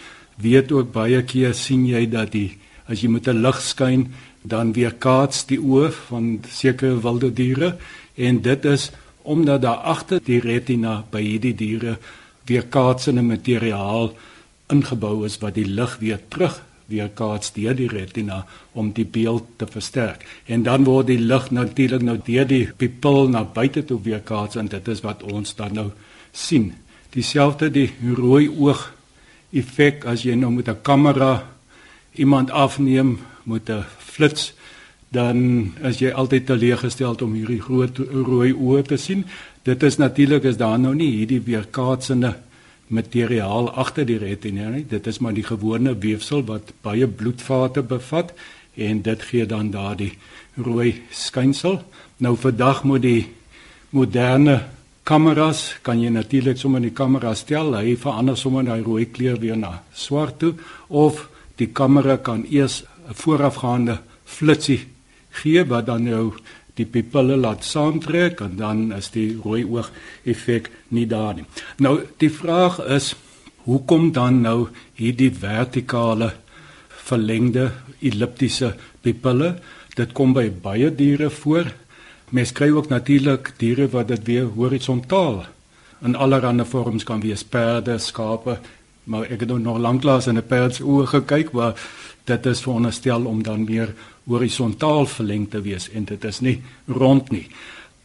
weet 0.41 0.71
ook 0.71 0.91
baie 0.91 1.23
keer 1.23 1.53
sien 1.53 1.85
jy 1.85 2.05
dat 2.09 2.31
die 2.31 2.57
as 2.85 3.01
jy 3.01 3.09
met 3.09 3.27
'n 3.27 3.41
lig 3.41 3.61
skyn, 3.61 4.11
dan 4.41 4.73
weer 4.73 4.93
kaats 4.93 5.45
die 5.45 5.59
oë 5.59 5.91
van 5.91 6.39
sekere 6.49 6.99
wilde 6.99 7.33
diere 7.33 7.77
en 8.15 8.41
dit 8.41 8.65
is 8.65 8.91
omdat 9.23 9.61
daar 9.61 9.87
agter 9.87 10.19
die 10.23 10.39
retina 10.39 11.05
by 11.11 11.21
hierdie 11.21 11.55
diere 11.55 11.97
weer 12.45 12.65
kaatsende 12.67 13.21
materiaal 13.21 14.13
ingebou 14.67 15.25
is 15.25 15.39
wat 15.39 15.55
die 15.55 15.65
lig 15.65 15.97
weer 15.99 16.19
terug 16.27 16.61
weer 16.91 17.09
kaats 17.09 17.53
deur 17.55 17.75
die 17.75 17.87
retina 17.87 18.43
om 18.73 18.91
die 18.95 19.05
beeld 19.05 19.45
te 19.57 19.67
versterk. 19.69 20.25
En 20.45 20.65
dan 20.67 20.83
word 20.83 21.07
die 21.07 21.19
lig 21.19 21.49
natuurlik 21.55 22.03
nou 22.03 22.17
deur 22.25 22.47
die 22.47 22.65
pupil 22.77 23.29
na 23.31 23.43
buite 23.43 23.85
toe 23.87 23.99
weer 24.03 24.21
kaats 24.21 24.59
en 24.59 24.67
dit 24.71 24.87
is 24.87 25.03
wat 25.05 25.23
ons 25.23 25.55
dan 25.55 25.73
nou 25.73 25.89
sien. 26.31 26.73
Dieselfde 27.15 27.71
die 27.71 27.89
rooi 28.17 28.49
oog 28.49 28.91
effek 29.53 30.05
as 30.05 30.23
jy 30.23 30.35
nou 30.35 30.51
met 30.51 30.67
'n 30.67 30.81
kamera 30.81 31.47
iemand 32.13 32.51
afneem 32.51 33.19
met 33.43 33.69
'n 33.69 33.85
flits 33.97 34.53
dan 35.13 35.73
as 35.83 35.99
jy 35.99 36.11
altyd 36.11 36.45
teleeggestel 36.45 37.15
om 37.21 37.33
hierdie 37.33 37.61
groot 37.61 37.97
rooi 37.97 38.53
oë 38.53 38.81
te 38.87 38.97
sien. 38.97 39.25
Dit 39.63 39.83
is 39.83 39.97
natuurlik 39.97 40.43
is 40.43 40.57
daar 40.57 40.79
nou 40.79 40.95
nie 40.95 41.11
hierdie 41.11 41.41
weerkaatsende 41.41 42.33
materiaal 42.87 43.71
agter 43.71 44.05
die 44.05 44.17
retina 44.17 44.69
nie. 44.69 44.85
Dit 44.89 45.07
is 45.07 45.19
maar 45.19 45.33
die 45.33 45.45
gewone 45.45 45.95
weefsel 45.97 46.43
wat 46.49 46.73
baie 46.81 47.07
bloedvate 47.07 47.81
bevat 47.81 48.33
en 48.75 49.01
dit 49.01 49.21
gee 49.21 49.45
dan 49.45 49.71
daardie 49.71 50.11
rooi 50.57 51.01
skynsel. 51.11 51.81
Nou 52.17 52.35
vandag 52.37 52.83
moet 52.83 53.01
die 53.01 53.27
moderne 53.89 54.63
kameras 55.03 55.75
kan 55.83 55.99
jy 55.99 56.09
natuurlik 56.09 56.57
sommer 56.57 56.79
in 56.81 56.89
die 56.89 56.95
kamera 56.95 57.35
stel, 57.35 57.75
hy 57.75 57.95
verander 57.99 58.37
sommer 58.39 58.63
daai 58.63 58.83
rooi 58.83 59.05
kleur 59.11 59.39
weer 59.39 59.57
na 59.59 59.81
swart 59.93 60.39
toe 60.39 60.53
of 60.89 61.27
die 61.59 61.67
kamera 61.67 62.17
kan 62.17 62.45
eers 62.49 62.83
'n 62.83 63.13
voorafgaande 63.13 63.99
flitsie 64.25 64.87
gee 65.41 65.63
wat 65.63 65.85
dan 65.85 66.05
jou 66.07 66.33
die 66.77 66.85
pupille 66.85 67.37
laat 67.37 67.63
saamtrek 67.63 68.41
en 68.41 68.55
dan 68.57 68.93
is 68.97 69.11
die 69.13 69.37
rooi 69.43 69.63
oog 69.63 69.91
effek 70.25 70.69
nie 70.89 71.05
daar 71.05 71.35
nie. 71.35 71.45
Nou 71.77 71.99
die 72.17 72.31
vraag 72.31 72.79
is 72.95 73.13
hoekom 73.65 74.11
dan 74.11 74.41
nou 74.41 74.69
hierdie 74.99 75.31
vertikale 75.31 76.33
verlengde 76.87 77.71
elliptiese 78.01 78.73
pupille? 79.01 79.55
Dit 79.95 80.13
kom 80.17 80.33
by 80.33 80.49
baie 80.49 80.89
diere 80.95 81.29
voor. 81.29 81.69
Mens 82.29 82.51
kry 82.51 82.69
ook 82.69 82.87
natuurlik 82.89 83.53
diere 83.57 83.89
wat 83.89 84.07
dit 84.07 84.23
weer 84.23 84.45
horisontaal 84.45 85.45
in 86.03 86.15
allerlei 86.15 86.65
vorms 86.65 87.03
kan 87.03 87.21
wees, 87.21 87.43
perde, 87.43 87.97
skape, 87.97 88.57
maar 89.03 89.27
ek 89.31 89.39
het 89.39 89.51
nog 89.59 89.77
lanklaas 89.77 90.27
in 90.27 90.37
'n 90.37 90.47
perd 90.47 90.75
se 90.75 90.83
oë 90.83 91.05
gekyk 91.07 91.51
waar 91.51 91.75
dit 92.23 92.45
is 92.45 92.61
veronderstel 92.61 93.25
om 93.25 93.43
dan 93.43 93.63
meer 93.63 93.93
horisontaal 94.27 95.05
verleng 95.05 95.49
te 95.49 95.61
wees 95.61 95.89
en 95.89 96.05
dit 96.05 96.23
is 96.23 96.39
nie 96.39 96.61
rond 96.87 97.31
nie. 97.31 97.47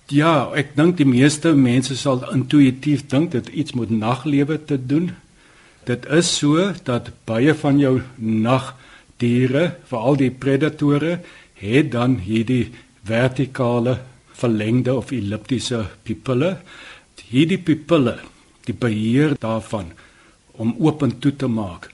Ja, 0.09 0.51
ek 0.57 0.77
dink 0.77 0.97
die 0.97 1.07
meeste 1.07 1.53
mense 1.53 1.97
sal 1.97 2.23
intuïtief 2.33 3.07
dink 3.07 3.31
dit 3.31 3.49
iets 3.49 3.73
met 3.73 3.91
naglewe 3.91 4.57
te 4.65 4.79
doen. 4.87 5.11
Dit 5.85 6.07
is 6.07 6.31
so 6.39 6.73
dat 6.85 7.11
baie 7.25 7.55
van 7.55 7.79
jou 7.79 8.01
nagdiere, 8.17 9.77
veral 9.85 10.17
die 10.17 10.31
predatore, 10.31 11.21
het 11.55 11.93
dan 11.93 12.19
hierdie 12.25 12.71
vertikale 13.09 13.99
verlengde 14.39 14.95
of 14.95 15.13
elliptiese 15.13 15.85
pupille. 16.05 16.57
Hierdie 17.29 17.61
pupille, 17.61 18.19
die 18.65 18.75
beheer 18.75 19.35
daarvan 19.41 19.93
om 20.59 20.75
oop 20.79 21.03
en 21.03 21.19
toe 21.19 21.35
te 21.37 21.49
maak. 21.51 21.91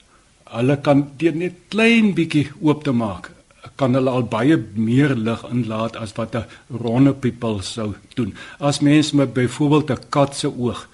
Hulle 0.55 0.77
kan 0.81 1.07
dit 1.19 1.35
net 1.35 1.65
klein 1.73 2.13
bietjie 2.17 2.49
oop 2.61 2.83
te 2.85 2.93
maak 2.95 3.31
kan 3.79 3.97
hulle 3.97 4.11
al 4.11 4.25
baie 4.31 4.57
meer 4.75 5.15
lig 5.27 5.43
inlaat 5.49 5.97
as 6.03 6.13
wat 6.17 6.35
'n 6.35 6.45
ronde 6.83 7.13
pupil 7.13 7.61
sou 7.61 7.95
doen. 8.15 8.33
As 8.59 8.79
mens 8.79 9.11
met 9.11 9.33
byvoorbeeld 9.33 9.91
'n 9.91 10.09
kat 10.09 10.35
se 10.35 10.47
oog 10.47 10.87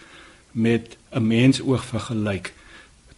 met 0.52 0.98
'n 1.12 1.28
mens 1.28 1.62
oog 1.62 1.84
vergelyk, 1.86 2.54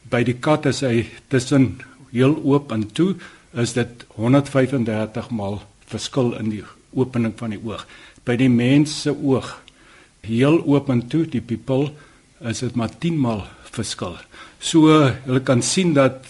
by 0.10 0.24
die 0.24 0.40
kat 0.40 0.66
is 0.66 0.82
hy 0.82 1.08
tussen 1.28 1.82
heel 2.12 2.36
oop 2.44 2.72
en 2.72 2.92
toe 2.92 3.16
is 3.54 3.74
dit 3.74 4.06
135 4.16 5.30
maal 5.30 5.62
verskil 5.86 6.34
in 6.40 6.50
die 6.50 6.64
opening 6.96 7.34
van 7.38 7.56
die 7.56 7.62
oog. 7.64 7.86
By 8.26 8.38
die 8.40 8.50
mens 8.50 9.02
se 9.04 9.14
oog 9.14 9.56
heel 10.24 10.62
oop 10.64 10.90
en 10.90 11.04
toe 11.12 11.26
die 11.28 11.44
pupil 11.44 11.90
is 12.44 12.64
dit 12.64 12.76
maar 12.76 12.92
10 13.00 13.20
maal 13.20 13.44
verskil. 13.74 14.16
So 14.64 14.92
hulle 15.26 15.42
kan 15.44 15.64
sien 15.66 15.94
dat 15.96 16.30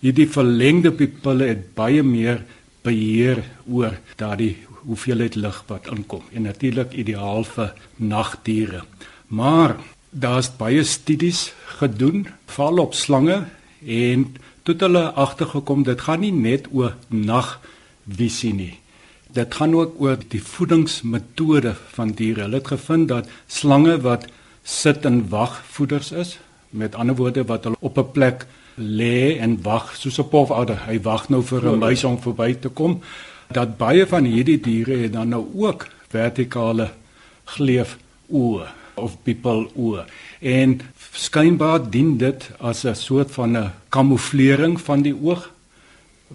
hierdie 0.00 0.28
verlengde 0.30 0.92
pupille 0.96 1.50
het 1.52 1.70
baie 1.76 2.02
meer 2.02 2.42
beheer 2.84 3.42
oor 3.68 3.98
daardie 4.20 4.56
hoeveelheid 4.80 5.36
lig 5.36 5.58
wat 5.68 5.90
inkom 5.92 6.24
en 6.32 6.48
natuurlik 6.48 6.94
ideaal 6.96 7.44
vir 7.44 7.74
nagdiere. 7.96 8.84
Maar 9.28 9.76
daar's 10.10 10.50
baie 10.58 10.84
studies 10.84 11.50
gedoen 11.78 12.26
val 12.56 12.82
op 12.82 12.96
slange 12.98 13.44
en 13.86 14.26
tot 14.66 14.80
hulle 14.80 15.04
agtergekom 15.14 15.84
dit 15.86 16.00
gaan 16.00 16.24
nie 16.24 16.34
net 16.34 16.68
oor 16.72 16.96
nagvisie 17.08 18.54
nie. 18.54 18.74
Dit 19.32 19.54
gaan 19.54 19.74
ook 19.74 20.00
oor 20.02 20.18
die 20.28 20.42
voedingsmetode 20.42 21.74
van 21.94 22.10
diere. 22.10 22.40
Hulle 22.40 22.58
het 22.58 22.66
gevind 22.66 23.08
dat 23.08 23.28
slange 23.46 24.00
wat 24.00 24.26
sit 24.62 25.04
en 25.04 25.28
wag 25.28 25.62
voeders 25.70 26.12
is, 26.12 26.38
met 26.70 26.94
ander 26.94 27.16
woorde 27.16 27.44
wat 27.44 27.64
hulle 27.64 27.76
op 27.80 27.98
'n 27.98 28.10
plek 28.10 28.46
lê 28.74 29.38
en 29.38 29.62
wag 29.62 29.96
soos 29.96 30.18
'n 30.18 30.28
pofouder. 30.28 30.78
Hy 30.86 31.00
wag 31.00 31.28
nou 31.28 31.42
vir 31.42 31.68
'n 31.68 31.78
muis 31.78 32.04
om 32.04 32.20
verby 32.20 32.54
te 32.54 32.68
kom. 32.68 33.00
Dat 33.52 33.76
baie 33.76 34.06
van 34.06 34.24
hierdie 34.24 34.60
diere 34.60 34.96
het 34.96 35.12
dan 35.12 35.28
nou 35.28 35.46
ook 35.54 35.86
vertikale 36.08 36.90
gleuf 37.44 37.98
oë 38.28 38.66
of 38.94 39.16
people 39.22 39.68
oë. 39.76 40.04
En 40.40 40.80
skynbaar 41.12 41.90
dien 41.90 42.16
dit 42.16 42.50
as 42.58 42.84
'n 42.84 42.94
soort 42.94 43.30
van 43.30 43.56
'n 43.56 43.72
kamouflering 43.88 44.80
van 44.80 45.02
die 45.02 45.16
oog. 45.22 45.50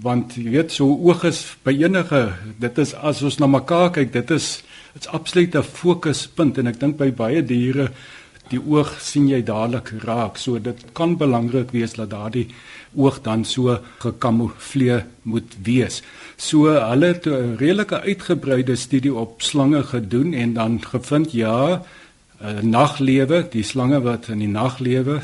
Want 0.03 0.35
jy 0.35 0.49
weet 0.51 0.73
so 0.75 0.89
oog 0.91 1.23
is 1.23 1.55
by 1.63 1.71
enige 1.71 2.33
dit 2.59 2.77
is 2.83 2.93
as 2.99 3.21
ons 3.23 3.37
na 3.39 3.47
mekaar 3.47 3.93
kyk, 3.95 4.11
dit 4.11 4.31
is 4.35 4.63
dit's 4.93 5.07
absoluut 5.07 5.55
'n 5.55 5.63
fokuspunt 5.63 6.57
en 6.57 6.67
ek 6.67 6.79
dink 6.79 6.97
by 6.97 7.11
baie 7.11 7.41
diere 7.41 7.89
die 8.49 8.59
oog 8.59 8.99
sien 9.01 9.27
jy 9.27 9.41
dadelik 9.41 9.91
raak. 10.03 10.37
So 10.37 10.59
dit 10.59 10.77
kan 10.93 11.17
belangrik 11.17 11.71
wees 11.71 11.93
dat 11.93 12.09
daardie 12.09 12.47
oog 12.95 13.21
dan 13.23 13.45
so 13.45 13.79
gekamoufleer 13.99 15.05
moet 15.23 15.55
wees. 15.63 16.01
So 16.37 16.67
hulle 16.67 17.07
het 17.13 17.27
'n 17.27 17.55
redelike 17.57 18.01
uitgebreide 18.01 18.75
studie 18.75 19.13
op 19.13 19.41
slange 19.41 19.83
gedoen 19.83 20.33
en 20.33 20.53
dan 20.53 20.81
gevind 20.81 21.31
ja, 21.31 21.81
uh, 22.41 22.61
naglewe, 22.61 23.47
die 23.51 23.63
slange 23.63 24.01
wat 24.01 24.27
in 24.27 24.39
die 24.39 24.47
nag 24.47 24.79
lewe, 24.79 25.21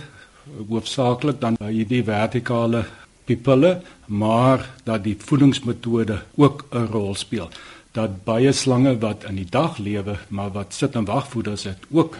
hoofsaaklik 0.70 1.40
dan 1.42 1.56
hierdie 1.60 2.04
vertikale 2.04 2.86
pupille, 3.32 3.82
maar 4.06 4.70
dat 4.84 5.04
die 5.04 5.16
voedingsmetode 5.18 6.22
ook 6.36 6.66
'n 6.72 6.88
rol 6.92 7.16
speel. 7.16 7.50
Dat 7.92 8.24
baie 8.24 8.52
slange 8.52 8.98
wat 8.98 9.24
in 9.24 9.36
die 9.36 9.50
dag 9.50 9.78
lewe, 9.78 10.18
maar 10.28 10.52
wat 10.52 10.74
sit 10.74 10.96
en 10.96 11.06
wag 11.06 11.30
voeders 11.30 11.64
het, 11.64 11.78
ook 11.92 12.18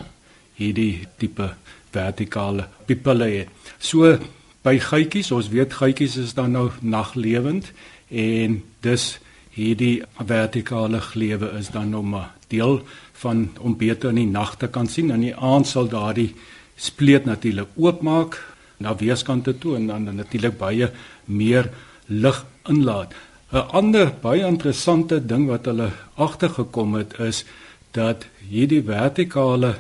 hierdie 0.56 1.08
tipe 1.18 1.54
vertikale 1.92 2.68
pupille 2.86 3.24
het. 3.24 3.48
So 3.80 4.18
by 4.62 4.78
geitjies, 4.80 5.32
ons 5.32 5.50
weet 5.50 5.74
geitjies 5.74 6.18
is 6.18 6.34
dan 6.34 6.52
nou 6.52 6.70
naglewend 6.82 7.72
en 8.10 8.64
dus 8.80 9.20
hierdie 9.50 10.04
vertikale 10.26 11.02
glewe 11.02 11.52
is 11.60 11.70
dan 11.70 11.90
nou 11.90 12.04
maar 12.04 12.34
deel 12.48 12.82
van 13.22 13.50
om 13.60 13.78
beter 13.78 14.10
in 14.10 14.16
die 14.16 14.28
nag 14.28 14.56
te 14.58 14.68
kan 14.68 14.88
sien 14.88 15.12
en 15.12 15.24
die 15.26 15.36
aand 15.36 15.68
sal 15.68 15.88
daardie 15.88 16.34
spleet 16.76 17.26
natuurlik 17.26 17.68
oopmaak 17.76 18.40
na 18.82 18.96
weerskante 18.98 19.56
toe 19.58 19.76
en 19.78 19.88
dan 19.88 20.16
natuurlik 20.16 20.58
baie 20.58 20.90
meer 21.26 21.70
lig 22.08 22.46
inlaat. 22.70 23.14
'n 23.52 23.68
Ander 23.78 24.14
baie 24.22 24.46
interessante 24.48 25.20
ding 25.20 25.48
wat 25.48 25.66
hulle 25.66 25.92
agtergekom 26.16 26.96
het 26.96 27.20
is 27.20 27.44
dat 27.92 28.26
hierdie 28.50 28.84
vertikale 28.84 29.76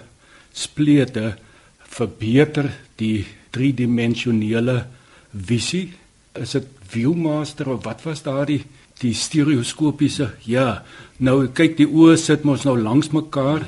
splete 0.51 1.35
verbeter 1.79 2.67
die 2.99 3.25
driedimensionele 3.55 4.85
visie. 5.31 5.93
Is 6.35 6.51
dit 6.51 6.67
Viewmaster 6.91 7.69
of 7.71 7.85
wat 7.85 8.03
was 8.03 8.23
daardie 8.23 8.63
die 8.99 9.13
stereoskopiese? 9.15 10.33
Ja. 10.43 10.83
Nou 11.19 11.47
kyk 11.47 11.77
die 11.77 11.87
oë 11.87 12.17
sit 12.19 12.43
mos 12.43 12.65
nou 12.67 12.75
langs 12.79 13.11
mekaar 13.15 13.67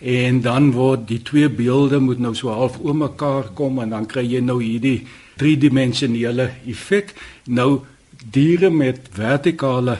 en 0.00 0.40
dan 0.40 0.70
word 0.72 1.06
die 1.08 1.20
twee 1.22 1.48
beelde 1.48 2.00
moet 2.00 2.18
nou 2.18 2.34
so 2.34 2.52
half 2.52 2.78
oor 2.80 2.96
mekaar 2.96 3.50
kom 3.54 3.82
en 3.82 3.92
dan 3.92 4.06
kry 4.08 4.24
jy 4.24 4.40
nou 4.40 4.60
hierdie 4.62 5.06
driedimensionele 5.40 6.50
effek. 6.68 7.12
Nou 7.46 7.82
diere 8.20 8.70
met 8.70 9.08
vertikale 9.16 9.98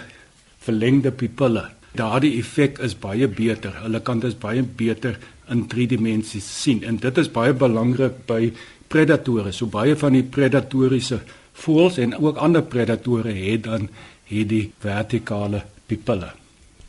verlengde 0.61 1.12
pupille 1.12 1.69
daardie 1.97 2.38
effek 2.38 2.78
is 2.85 2.95
baie 2.99 3.28
beter. 3.28 3.75
Hulle 3.85 4.00
kan 4.04 4.21
dit 4.23 4.37
baie 4.40 4.62
beter 4.62 5.19
in 5.50 5.66
drie 5.71 5.88
dimensies 5.90 6.47
sien 6.47 6.85
en 6.87 7.00
dit 7.02 7.19
is 7.19 7.30
baie 7.33 7.54
belangrik 7.57 8.23
by 8.28 8.50
predatore. 8.90 9.52
So 9.52 9.71
baie 9.71 9.97
van 9.99 10.16
die 10.19 10.26
predatoriese 10.26 11.21
voëls 11.61 11.99
en 12.02 12.16
ook 12.19 12.38
ander 12.38 12.62
predatore 12.62 13.35
het 13.35 13.66
dan 13.66 13.88
hierdie 14.30 14.71
vertikale 14.83 15.64
pupille. 15.90 16.30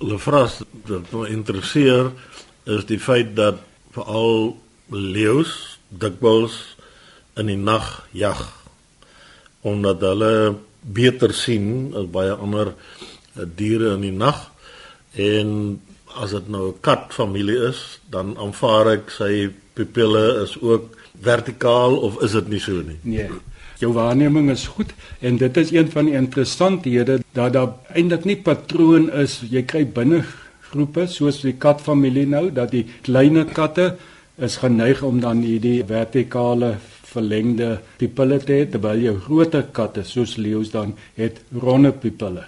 Lefras 0.01 0.61
wat 0.89 1.11
my 1.13 1.27
interesseer 1.33 2.11
is 2.65 2.85
die 2.85 2.99
feit 2.99 3.35
dat 3.35 3.61
veral 3.91 4.57
leeu's 4.89 5.79
dikwels 5.89 6.75
in 7.39 7.47
die 7.47 7.59
nag 7.59 8.07
jag 8.11 8.41
omdat 9.61 10.01
hulle 10.01 10.57
beter 10.81 11.33
sien 11.33 11.93
as 11.97 12.07
baie 12.09 12.33
ander 12.33 12.73
eh, 12.73 13.45
diere 13.45 13.93
in 13.95 14.07
die 14.07 14.15
nag. 14.15 14.47
En 15.13 15.81
as 16.17 16.31
dit 16.31 16.47
nou 16.49 16.71
'n 16.71 16.79
kat 16.81 17.13
familie 17.13 17.69
is 17.69 17.99
dan 18.09 18.37
aanvaar 18.37 18.87
ek 18.97 19.11
sy 19.11 19.49
pupille 19.73 20.43
is 20.43 20.57
ook 20.61 20.97
vertikaal 21.21 21.97
of 21.97 22.21
is 22.21 22.31
dit 22.31 22.47
nie 22.47 22.59
so 22.59 22.81
nie? 22.81 22.99
Nee. 23.01 23.29
Jou 23.79 23.93
waarneming 23.93 24.49
is 24.49 24.67
goed 24.67 24.93
en 25.19 25.37
dit 25.37 25.57
is 25.57 25.71
een 25.71 25.91
van 25.91 26.05
die 26.05 26.13
interessanthede 26.13 27.21
dat 27.31 27.53
daar 27.53 27.73
eintlik 27.93 28.25
nie 28.25 28.37
patroon 28.37 29.11
is 29.11 29.41
jy 29.49 29.63
kry 29.63 29.85
binne 29.85 30.23
groepe 30.71 31.07
soos 31.07 31.41
die 31.43 31.57
katfamilie 31.59 32.25
nou 32.29 32.49
dat 32.55 32.71
die 32.71 32.85
kleiner 33.05 33.45
katte 33.45 33.95
is 34.41 34.57
geneig 34.61 35.03
om 35.03 35.19
dan 35.21 35.43
hierdie 35.45 35.83
vertikale 35.87 36.77
verlengde 37.11 37.75
pupille 37.99 38.39
te 38.39 38.55
hê 38.55 38.65
terwyl 38.71 39.03
jou 39.03 39.15
groter 39.27 39.67
katte 39.75 40.03
soos 40.07 40.37
leeu's 40.39 40.71
dan 40.71 40.95
het 41.19 41.41
ronde 41.51 41.91
pupille. 41.91 42.45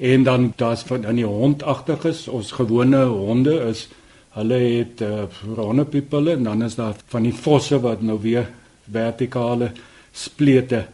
En 0.00 0.24
dan 0.24 0.52
daar's 0.56 0.82
van 0.88 1.04
aan 1.06 1.20
die 1.20 1.28
hondagtiges, 1.28 2.24
ons 2.28 2.54
gewone 2.56 3.04
honde 3.04 3.58
is 3.68 3.88
hulle 4.36 4.60
het 4.62 5.02
uh, 5.04 5.26
ronde 5.56 5.84
pupille 5.84 6.38
en 6.38 6.46
dan 6.48 6.62
is 6.64 6.78
daar 6.78 6.96
van 7.12 7.26
die 7.26 7.34
vosse 7.34 7.80
wat 7.82 8.02
nou 8.06 8.16
weer 8.22 8.48
vertikale 8.90 9.72
splete 10.12 10.86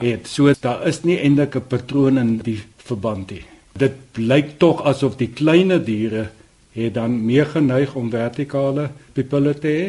het. 0.00 0.30
So 0.30 0.54
daar 0.60 0.86
is 0.88 1.02
nie 1.04 1.18
eintlik 1.18 1.56
'n 1.56 1.68
patroon 1.68 2.18
in 2.18 2.38
die 2.38 2.62
verband 2.76 3.30
nie. 3.30 3.44
Dit 3.78 4.18
lyk 4.22 4.58
tog 4.62 4.84
asof 4.86 5.16
die 5.18 5.32
kleiner 5.34 5.80
diere 5.84 6.28
het 6.74 6.94
dan 6.94 7.16
meer 7.26 7.46
geneig 7.46 7.94
om 7.94 8.10
vertikale 8.10 8.90
pupille 9.14 9.54
te 9.58 9.68
hê 9.68 9.86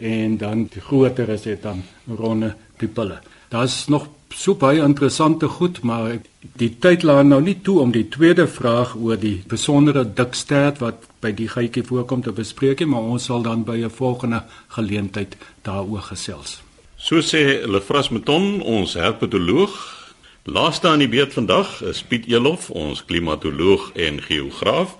en 0.00 0.36
dan 0.38 0.66
die 0.70 0.82
groter 0.82 1.28
is 1.28 1.46
dit 1.46 1.62
dan 1.62 1.82
ronde 2.06 2.54
pupille. 2.78 3.18
Daar's 3.50 3.86
nog 3.86 4.08
so 4.34 4.54
baie 4.58 4.82
interessante 4.82 5.48
goed, 5.48 5.82
maar 5.82 6.16
die 6.58 6.70
tyd 6.82 7.02
laat 7.06 7.26
nou 7.26 7.40
nie 7.42 7.56
toe 7.62 7.78
om 7.80 7.92
die 7.94 8.08
tweede 8.10 8.46
vraag 8.50 8.96
oor 8.98 9.18
die 9.20 9.42
besondere 9.50 10.02
dikstert 10.04 10.80
wat 10.82 11.06
by 11.22 11.30
die 11.32 11.48
geitjie 11.48 11.84
voorkom 11.86 12.22
te 12.22 12.34
bespreek 12.34 12.82
nie, 12.82 12.90
maar 12.90 13.06
ons 13.14 13.30
sal 13.30 13.42
dan 13.42 13.64
by 13.64 13.78
'n 13.84 13.90
volgende 13.90 14.42
geleentheid 14.68 15.36
daaroor 15.62 16.02
gesels. 16.10 16.62
So 16.96 17.20
sê 17.20 17.66
Lefras 17.66 18.08
Meton, 18.10 18.60
ons 18.60 18.94
herpetoloog. 18.94 20.03
Laaste 20.44 20.88
aan 20.88 21.00
die 21.00 21.08
beurt 21.08 21.32
vandag 21.32 21.78
is 21.88 22.02
Piet 22.04 22.26
Elof, 22.28 22.66
ons 22.70 22.98
klimatoloog 23.08 23.86
en 23.96 24.18
geograaf. 24.20 24.90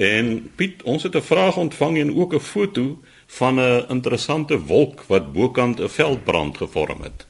En 0.00 0.30
Piet, 0.56 0.80
ons 0.82 1.02
het 1.02 1.16
'n 1.16 1.20
vraag 1.20 1.56
ontvang 1.56 1.98
en 1.98 2.16
ook 2.16 2.32
'n 2.34 2.40
foto 2.40 2.98
van 3.26 3.60
'n 3.60 3.84
interessante 3.88 4.58
wolk 4.58 5.02
wat 5.02 5.32
bokant 5.32 5.80
'n 5.80 5.88
veldbrand 5.88 6.56
gevorm 6.56 7.02
het. 7.02 7.26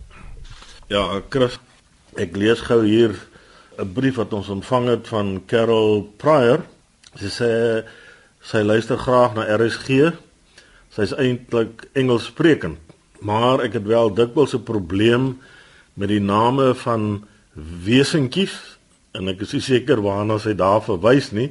Ja, 0.86 1.22
Chris, 1.28 1.58
ek 2.14 2.36
lees 2.36 2.60
gou 2.60 2.86
hier 2.86 3.26
'n 3.78 3.92
brief 3.92 4.14
wat 4.14 4.32
ons 4.32 4.48
ontvang 4.48 4.86
het 4.86 5.08
van 5.08 5.42
Carol 5.46 6.12
Pryor. 6.16 6.60
Sy 7.14 7.42
sê 7.42 7.84
sy 8.40 8.62
luister 8.62 8.98
graag 8.98 9.34
na 9.34 9.56
RSG. 9.56 10.12
Sy's 10.88 11.14
eintlik 11.14 11.88
Engels 11.92 12.24
sprekend, 12.24 12.78
maar 13.20 13.60
ek 13.60 13.72
het 13.72 13.86
wel 13.86 14.14
dikwels 14.14 14.54
'n 14.54 14.62
probleem 14.62 15.40
met 15.94 16.08
die 16.08 16.20
name 16.20 16.74
van 16.74 17.27
wesentjies 17.84 18.54
en 19.18 19.28
ek 19.28 19.42
is 19.46 19.56
seker 19.66 20.02
waarna 20.04 20.38
sy 20.38 20.54
daar 20.58 20.82
verwys 20.84 21.32
nie 21.32 21.50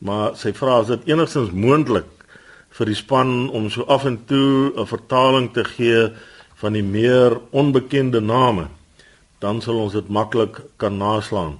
maar 0.00 0.36
sy 0.36 0.52
vra 0.56 0.80
as 0.80 0.90
dit 0.92 1.08
enigstens 1.12 1.52
moontlik 1.52 2.08
vir 2.76 2.86
die 2.86 2.98
span 2.98 3.48
om 3.50 3.70
so 3.70 3.84
af 3.88 4.04
en 4.04 4.18
toe 4.26 4.72
'n 4.76 4.86
vertaling 4.86 5.52
te 5.52 5.64
gee 5.64 6.10
van 6.60 6.72
die 6.72 6.84
meer 6.84 7.40
onbekende 7.50 8.20
name 8.20 8.68
dan 9.40 9.62
sal 9.64 9.80
ons 9.80 9.96
dit 9.96 10.08
maklik 10.12 10.60
kan 10.80 10.98
naslaan. 11.00 11.56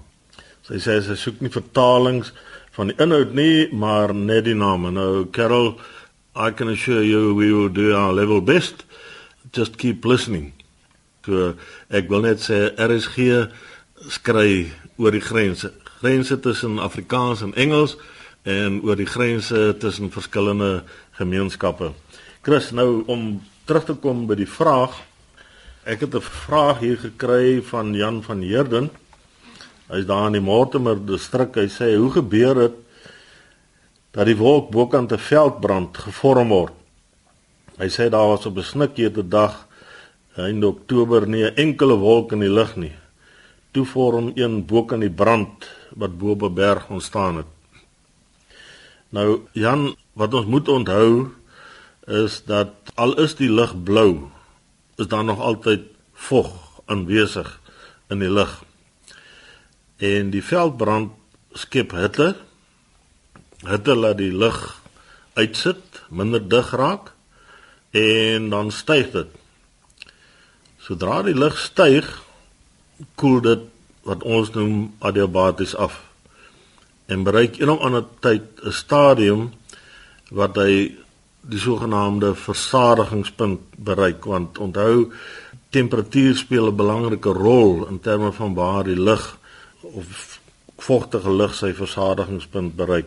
Sy 0.69 0.79
sê 0.85 0.99
sy 1.05 1.17
soek 1.17 1.41
nie 1.41 1.53
vertalings 1.53 2.35
van 2.77 2.93
die 2.93 2.97
inhoud 3.01 3.33
nie, 3.35 3.69
maar 3.73 4.13
net 4.15 4.45
die 4.45 4.55
name. 4.55 4.93
Nou 4.93 5.25
Carol, 5.33 5.75
I 6.37 6.51
can 6.53 6.69
assure 6.69 7.03
you 7.03 7.35
we 7.35 7.51
will 7.53 7.73
do 7.73 7.95
our 7.97 8.13
level 8.13 8.41
best. 8.41 8.85
Just 9.57 9.79
keep 9.81 10.05
listening. 10.05 10.53
So 11.25 11.55
ek 11.89 12.13
wil 12.13 12.27
net 12.29 12.45
sê 12.45 12.69
RSG 12.77 13.49
skry 14.09 14.71
oor 14.97 15.13
die 15.13 15.21
grense. 15.21 15.73
Grense 16.01 16.41
tussen 16.41 16.79
Afrikaans 16.79 17.43
en 17.45 17.55
Engels 17.55 17.97
en 18.49 18.81
oor 18.85 18.97
die 18.97 19.09
grense 19.09 19.75
tussen 19.79 20.11
verskillende 20.13 20.83
gemeenskappe. 21.19 21.93
Chris, 22.43 22.71
nou 22.73 23.03
om 23.07 23.43
terug 23.69 23.85
te 23.85 23.97
kom 24.01 24.25
by 24.31 24.39
die 24.41 24.49
vraag. 24.49 24.97
Ek 25.85 26.01
het 26.01 26.15
'n 26.15 26.21
vraag 26.21 26.81
hier 26.81 26.97
gekry 26.97 27.63
van 27.63 27.95
Jan 27.95 28.23
van 28.23 28.41
Heerden. 28.41 28.91
Hy's 29.89 30.07
daar 30.07 30.27
in 30.27 30.33
die 30.33 30.41
Mortimer 30.41 30.97
distrik. 31.07 31.55
Hy 31.55 31.69
sê, 31.69 31.97
"Hoe 31.97 32.11
gebeur 32.11 32.55
dit 32.55 32.73
dat 34.13 34.27
die 34.27 34.37
wolk 34.37 34.71
bokant 34.71 35.13
'n 35.13 35.19
veldbrand 35.19 35.99
gevorm 35.99 36.49
word?" 36.49 36.73
Hy 37.79 37.89
sê 37.89 38.09
daar 38.09 38.29
was 38.29 38.47
op 38.47 38.57
'n 38.57 38.63
snikkeete 38.63 39.29
dag 39.29 39.67
in 40.37 40.65
Oktober 40.65 41.29
nie 41.29 41.45
'n 41.45 41.55
enkele 41.57 41.97
wolk 41.97 42.33
in 42.33 42.41
die 42.41 42.53
lug 42.53 42.77
nie. 42.77 42.93
Toe 43.71 43.87
vorm 43.87 44.33
een 44.35 44.65
bokant 44.67 45.01
die 45.01 45.11
brand 45.11 45.69
wat 45.95 46.19
bo 46.19 46.31
op 46.31 46.43
'n 46.43 46.55
berg 46.55 46.89
ontstaan 46.89 47.37
het. 47.37 47.51
Nou 49.09 49.47
Jan, 49.53 49.97
wat 50.13 50.35
ons 50.35 50.47
moet 50.47 50.69
onthou 50.69 51.29
is 52.07 52.43
dat 52.45 52.71
al 52.95 53.19
is 53.19 53.35
die 53.35 53.51
lug 53.51 53.83
blou, 53.83 54.31
is 54.97 55.07
daar 55.07 55.25
nog 55.25 55.41
altyd 55.41 55.81
vog 56.13 56.81
aanwesig 56.85 57.61
in 58.09 58.19
die 58.19 58.31
lug. 58.31 58.63
En 59.97 60.31
die 60.31 60.45
veldbrand 60.45 61.13
skep 61.53 61.91
hitte. 61.91 62.37
Hitte 63.67 63.95
laat 63.95 64.19
die 64.19 64.33
lug 64.33 64.81
uitsit, 65.35 66.03
minder 66.09 66.49
dig 66.49 66.71
raak 66.71 67.13
en 67.91 68.49
dan 68.51 68.71
styg 68.71 69.11
dit. 69.11 69.29
Sodra 70.79 71.23
die 71.23 71.35
lug 71.35 71.59
styg, 71.59 72.07
koel 73.15 73.41
dit 73.41 73.67
wat 74.03 74.23
ons 74.23 74.51
noem 74.51 74.95
adiabaties 74.99 75.75
af 75.77 76.01
en 77.07 77.23
bereik 77.23 77.59
een 77.59 77.71
of 77.71 77.81
ander 77.81 78.05
tyd 78.21 78.43
'n 78.65 78.73
stadium 78.73 79.53
wat 80.31 80.57
hy 80.57 80.97
die 81.41 81.59
sogenaamde 81.59 82.35
versadigingspunt 82.35 83.61
bereik 83.77 84.25
want 84.25 84.59
onthou 84.59 85.13
temperatuur 85.71 86.37
speel 86.37 86.67
'n 86.67 86.77
belangrike 86.77 87.33
rol 87.33 87.87
in 87.87 88.01
terme 88.01 88.33
van 88.33 88.55
waar 88.55 88.85
die 88.85 89.01
lug 89.01 89.39
of 89.81 90.41
vogtige 90.77 91.33
lug 91.33 91.55
sy 91.55 91.73
versadigingspunt 91.73 92.77
bereik. 92.77 93.07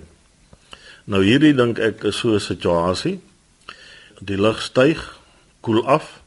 Nou 1.04 1.24
hierdie 1.24 1.54
dink 1.54 1.80
ek 1.80 2.04
is 2.04 2.18
so 2.18 2.34
'n 2.34 2.40
situasie. 2.40 3.22
Die 4.20 4.38
lug 4.38 4.62
styg, 4.62 5.20
koel 5.60 5.86
af 5.88 6.22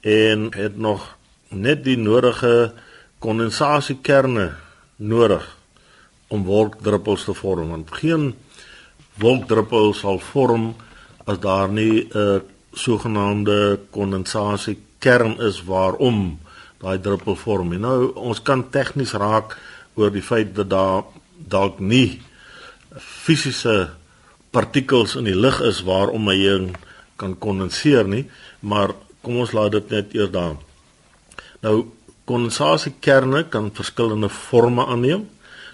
en 0.00 0.52
het 0.54 0.76
nog 0.76 1.16
net 1.50 1.84
die 1.84 1.96
nodige 1.96 2.72
kondensasiekerne 3.18 4.52
nodig 4.96 5.44
om 6.28 6.44
wolkdruppels 6.44 7.24
te 7.24 7.34
vorm 7.34 7.74
want 7.74 7.90
geen 8.00 8.32
wolkdruppel 9.20 9.92
sal 9.94 10.18
vorm 10.18 10.74
as 11.26 11.38
daar 11.38 11.68
nie 11.68 12.08
'n 12.14 12.42
sogenaamde 12.72 13.80
kondensasie 13.90 14.78
kern 14.98 15.40
is 15.40 15.62
waarom 15.64 16.38
daai 16.80 17.00
druppel 17.00 17.36
vorm. 17.36 17.72
En 17.72 17.80
nou 17.80 18.12
ons 18.14 18.42
kan 18.42 18.64
tegnies 18.70 19.12
raak 19.12 19.56
oor 19.94 20.12
die 20.12 20.24
feit 20.24 20.54
dat 20.54 20.70
daar 20.70 21.04
dalk 21.36 21.80
nie 21.80 22.22
fisiese 22.96 23.90
partikels 24.50 25.16
in 25.16 25.28
die 25.28 25.36
lug 25.36 25.60
is 25.60 25.82
waarom 25.86 26.28
hy 26.28 26.72
kan 27.16 27.36
kondenseer 27.38 28.08
nie, 28.08 28.24
maar 28.60 28.94
kom 29.20 29.42
ons 29.42 29.52
laat 29.52 29.72
dit 29.72 29.90
net 29.90 30.14
eers 30.14 30.32
daar. 30.32 30.56
Nou 31.60 31.84
kondensasiekerne 32.24 33.44
kan 33.52 33.70
verskillende 33.74 34.28
forme 34.28 34.86
aanneem. 34.86 35.26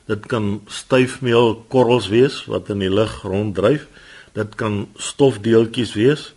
Dit 0.07 0.27
kan 0.31 0.61
styfmeelkorrels 0.67 2.09
wees 2.09 2.45
wat 2.51 2.71
in 2.73 2.83
die 2.83 2.91
lug 2.91 3.23
ronddryf. 3.27 3.87
Dit 4.35 4.55
kan 4.59 4.87
stofdeeltjies 4.97 5.95
wees. 5.99 6.33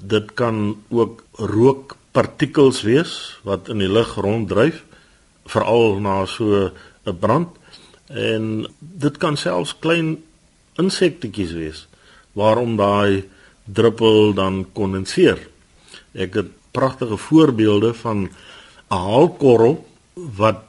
Dit 0.00 0.34
kan 0.36 0.76
ook 0.88 1.24
rookpartikels 1.32 2.82
wees 2.84 3.38
wat 3.48 3.68
in 3.72 3.80
die 3.84 3.90
lug 3.92 4.14
ronddryf 4.20 4.84
veral 5.48 6.00
na 6.00 6.26
so 6.26 6.72
'n 7.04 7.18
brand 7.18 7.48
en 8.08 8.66
dit 8.78 9.16
kan 9.16 9.36
selfs 9.36 9.76
klein 9.78 10.24
insektetjies 10.76 11.52
wees 11.52 11.88
waarom 12.32 12.76
daai 12.76 13.24
druppel 13.64 14.34
dan 14.34 14.66
kondenseer. 14.72 15.38
Ek 16.12 16.34
het 16.34 16.57
pragtige 16.78 17.16
voorbeelde 17.16 17.94
van 17.94 18.18
'n 18.26 18.30
haalkorrel 18.88 19.84
wat 20.14 20.64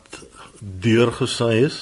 deurgesaai 0.60 1.64
is 1.66 1.78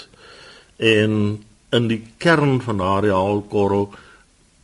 en 0.76 1.44
in 1.70 1.88
die 1.88 2.04
kern 2.18 2.62
van 2.62 2.78
daardie 2.78 3.12
haalkorrel 3.12 3.90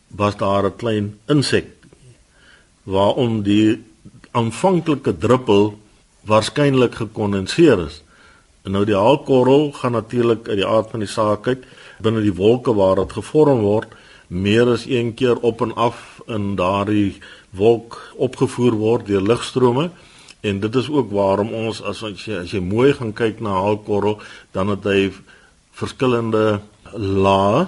was 0.07 0.37
daar 0.37 0.65
'n 0.65 0.75
klein 0.75 1.07
insek 1.27 1.67
waarom 2.83 3.41
die 3.43 3.83
aanvanklike 4.31 5.17
druppel 5.17 5.79
waarskynlik 6.21 6.95
gekondenseer 6.95 7.79
is. 7.85 8.03
En 8.63 8.71
nou 8.71 8.85
die 8.85 8.95
haalkorrel 8.95 9.71
gaan 9.71 9.91
natuurlik 9.91 10.47
uit 10.47 10.57
die 10.57 10.67
aard 10.67 10.89
van 10.89 10.99
die 10.99 11.09
saak 11.09 11.47
uit 11.47 11.63
binne 11.99 12.21
die 12.21 12.35
wolke 12.35 12.73
waar 12.73 12.95
dit 12.95 13.11
gevorm 13.13 13.61
word 13.61 13.91
meer 14.27 14.67
as 14.67 14.85
een 14.85 15.13
keer 15.13 15.35
op 15.39 15.61
en 15.61 15.75
af 15.75 16.12
in 16.27 16.55
daardie 16.55 17.19
wolk 17.51 17.99
opgevoer 18.15 18.73
word 18.73 19.07
deur 19.07 19.21
lugstrome 19.21 19.89
en 20.41 20.59
dit 20.59 20.75
is 20.75 20.89
ook 20.89 21.11
waarom 21.11 21.53
ons 21.53 21.81
as 21.81 22.03
jy 22.03 22.39
as 22.41 22.51
jy 22.51 22.59
mooi 22.59 22.93
gaan 22.93 23.13
kyk 23.13 23.39
na 23.39 23.49
haalkorrel 23.49 24.19
dan 24.51 24.67
het 24.73 24.83
hy 24.83 25.11
verskillende 25.71 26.61
lae 26.93 27.67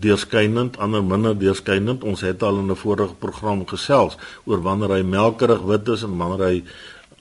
deurskynend 0.00 0.78
ander 0.80 1.02
minder 1.04 1.36
deurskynend. 1.36 2.04
Ons 2.04 2.24
het 2.24 2.42
al 2.42 2.58
in 2.58 2.70
'n 2.70 2.76
vorige 2.76 3.14
program 3.14 3.66
gesels 3.66 4.16
oor 4.44 4.62
wanneer 4.62 4.90
hy 4.90 5.02
melkerig 5.02 5.62
wit 5.62 5.88
is 5.88 6.02
en 6.02 6.16
wanneer 6.16 6.46
hy 6.46 6.64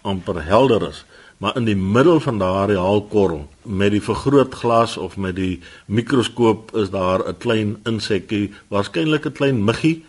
amper 0.01 0.43
helder 0.43 0.87
is. 0.89 1.05
Maar 1.37 1.57
in 1.57 1.65
die 1.65 1.75
middel 1.75 2.19
van 2.19 2.37
daardie 2.37 2.77
haalkorrel 2.77 3.47
met 3.61 3.91
die 3.91 4.01
vergrootglas 4.01 4.97
of 4.97 5.17
met 5.17 5.35
die 5.35 5.59
mikroskoop 5.85 6.75
is 6.75 6.89
daar 6.89 7.27
'n 7.27 7.37
klein 7.37 7.77
insekkie 7.83 8.53
waarskynlik 8.67 9.25
'n 9.25 9.31
klein 9.31 9.63
muggie 9.63 10.05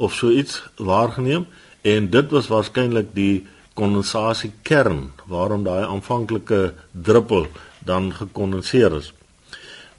of 0.00 0.16
so 0.16 0.32
iets 0.32 0.62
waargeneem 0.80 1.46
en 1.82 2.10
dit 2.10 2.32
was 2.32 2.48
waarskynlik 2.48 3.12
die 3.14 3.46
kondensasiekern 3.78 5.10
waarom 5.28 5.64
daai 5.64 5.84
aanvanklike 5.84 6.74
druppel 6.92 7.46
dan 7.84 8.12
gekondenseer 8.16 8.96
is. 8.96 9.12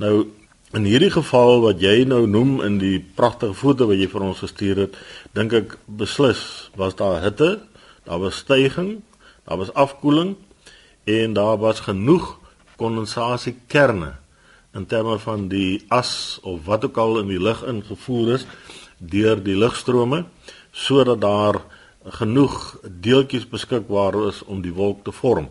Nou 0.02 0.26
In 0.72 0.86
hierdie 0.88 1.12
geval 1.12 1.58
wat 1.66 1.82
jy 1.84 2.06
nou 2.08 2.22
noem 2.32 2.62
in 2.64 2.78
die 2.80 3.02
pragtige 3.04 3.52
foto 3.60 3.90
wat 3.90 4.00
jy 4.00 4.06
vir 4.08 4.24
ons 4.24 4.40
gestuur 4.40 4.78
het, 4.86 4.94
dink 5.36 5.52
ek 5.58 5.74
beslis 6.00 6.40
was 6.80 6.96
daar 6.96 7.18
hitte, 7.20 7.58
daar 8.08 8.22
was 8.24 8.38
styging, 8.40 9.02
daar 9.44 9.60
was 9.60 9.74
afkoeling 9.76 10.38
en 11.12 11.36
daar 11.36 11.60
was 11.60 11.84
genoeg 11.84 12.38
kondensasiekerne 12.80 14.14
in 14.80 14.88
terme 14.88 15.18
van 15.20 15.50
die 15.52 15.84
as 15.92 16.40
of 16.48 16.64
wat 16.70 16.88
ook 16.88 17.02
al 17.04 17.20
in 17.26 17.34
die 17.34 17.44
lug 17.50 17.66
ingevoer 17.68 18.38
is 18.40 18.48
deur 19.02 19.42
die 19.42 19.58
lugstrome 19.58 20.26
sodat 20.72 21.22
daar 21.22 21.60
genoeg 22.22 22.78
deeltjies 22.84 23.48
beskikbaar 23.50 24.16
is 24.30 24.42
om 24.46 24.62
die 24.62 24.74
wolk 24.74 25.04
te 25.06 25.12
vorm. 25.12 25.50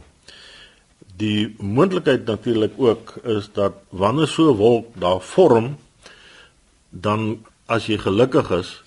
Die 1.21 1.55
moontlikheid 1.59 2.25
natuurlik 2.27 2.79
ook 2.79 3.15
is 3.25 3.51
dat 3.55 3.83
wanneer 3.91 4.27
so 4.27 4.51
'n 4.51 4.57
wolk 4.57 4.87
daar 4.95 5.21
vorm, 5.21 5.77
dan 6.91 7.45
as 7.67 7.87
jy 7.87 7.99
gelukkig 7.99 8.51
is, 8.51 8.83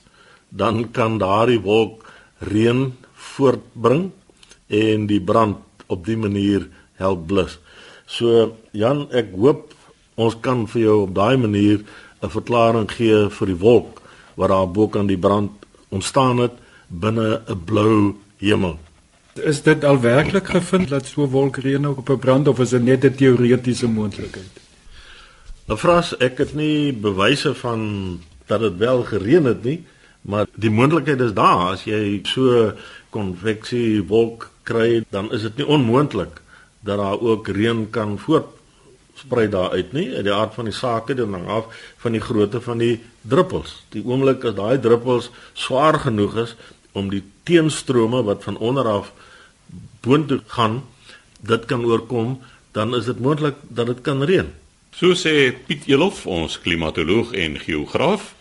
dan 0.49 0.91
kan 0.91 1.17
daardie 1.17 1.62
wolk 1.62 2.06
reën 2.39 2.93
voortbring 3.13 4.12
en 4.67 5.08
die 5.08 5.21
brand 5.21 5.58
op 5.88 6.06
die 6.06 6.17
manier 6.17 6.67
help 6.95 7.28
blus. 7.28 7.60
So 8.06 8.56
Jan, 8.71 9.08
ek 9.12 9.32
hoop 9.36 9.73
ons 10.15 10.36
kan 10.41 10.67
vir 10.67 10.82
jou 10.82 11.02
op 11.04 11.15
daai 11.15 11.38
manier 11.38 11.80
'n 12.21 12.30
verklaring 12.30 12.91
gee 12.91 13.30
vir 13.30 13.47
die 13.47 13.60
wolk 13.60 14.03
wat 14.36 14.50
daar 14.50 14.72
bo 14.72 14.88
kan 14.88 15.08
die 15.08 15.17
brand 15.17 15.52
ontstaan 15.89 16.38
het 16.38 16.52
binne 16.88 17.41
'n 17.48 17.63
blou 17.65 18.15
hemel. 18.38 18.80
Is 19.34 19.62
dit 19.62 19.84
al 19.84 20.00
werklik 20.00 20.48
gevind 20.48 20.89
dat 20.89 21.06
so 21.06 21.28
wolkreën 21.28 21.88
op 21.88 22.10
'n 22.10 22.19
brand 22.19 22.48
of 22.48 22.60
is 22.60 22.69
dit 22.69 22.84
net 22.84 23.04
'n 23.04 23.15
teoretiese 23.15 23.88
moontlikheid? 23.88 24.62
Nou 25.65 25.80
vras 25.80 26.17
ek 26.17 26.38
het 26.38 26.54
nie 26.54 26.93
bewyse 26.93 27.54
van 27.56 27.82
dat 28.46 28.60
dit 28.60 28.78
wel 28.78 29.04
gereën 29.04 29.46
het 29.46 29.63
nie, 29.63 29.86
maar 30.22 30.46
die 30.56 30.69
moontlikheid 30.69 31.19
is 31.19 31.34
daar 31.34 31.72
as 31.72 31.84
jy 31.84 32.19
so 32.24 32.72
konveksie 33.10 34.04
wolk 34.08 34.50
kry, 34.63 35.04
dan 35.10 35.32
is 35.32 35.41
dit 35.41 35.58
nie 35.58 35.67
onmoontlik 35.67 36.41
dat 36.84 36.98
daar 36.98 37.19
ook 37.19 37.48
reën 37.48 37.89
kan 37.89 38.19
voortsprei 39.13 39.49
daaruit 39.49 39.93
nie. 39.93 40.15
In 40.15 40.23
die 40.23 40.34
aard 40.34 40.54
van 40.54 40.65
die 40.65 40.73
saak 40.73 41.08
dit 41.08 41.17
hang 41.19 41.47
af 41.47 41.65
van 41.97 42.12
die 42.12 42.21
grootte 42.21 42.62
van 42.62 42.78
die 42.78 42.99
druppels. 43.21 43.84
Die 43.89 44.04
oomblik 44.06 44.43
as 44.43 44.56
daai 44.56 44.80
druppels 44.80 45.30
swaar 45.54 45.99
genoeg 45.99 46.36
is 46.38 46.56
om 46.93 47.10
die 47.10 47.23
teenstrome 47.43 48.23
wat 48.23 48.43
van 48.43 48.58
onder 48.58 48.88
af 48.88 49.12
boontoe 50.02 50.41
gaan, 50.47 50.84
dit 51.39 51.65
kan 51.65 51.86
oorkom, 51.86 52.41
dan 52.71 52.95
is 52.95 53.06
dit 53.06 53.19
moontlik 53.19 53.56
dat 53.69 53.88
dit 53.88 54.02
kan 54.02 54.23
reën. 54.23 54.47
So 54.93 55.13
sê 55.15 55.54
Piet 55.65 55.88
Elof, 55.88 56.26
ons 56.26 56.60
klimatoloog 56.62 57.34
en 57.34 57.60
geograaf. 57.60 58.36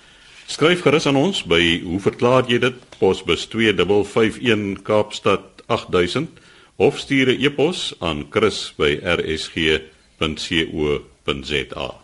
Skryf 0.47 0.83
gerus 0.83 1.07
aan 1.07 1.17
ons 1.17 1.43
by 1.49 1.81
hoe 1.85 2.01
verklaar 2.01 2.45
jy 2.49 2.59
dit? 2.59 2.75
Posbus 2.99 3.47
2551 3.49 4.83
Kaapstad 4.83 5.63
8000 5.67 6.29
of 6.77 6.99
stuur 6.99 7.29
'n 7.33 7.41
e-pos 7.41 7.95
aan 8.01 8.27
chris@rsg.co.za 8.31 9.92
www.rsg.co.za 10.23 12.02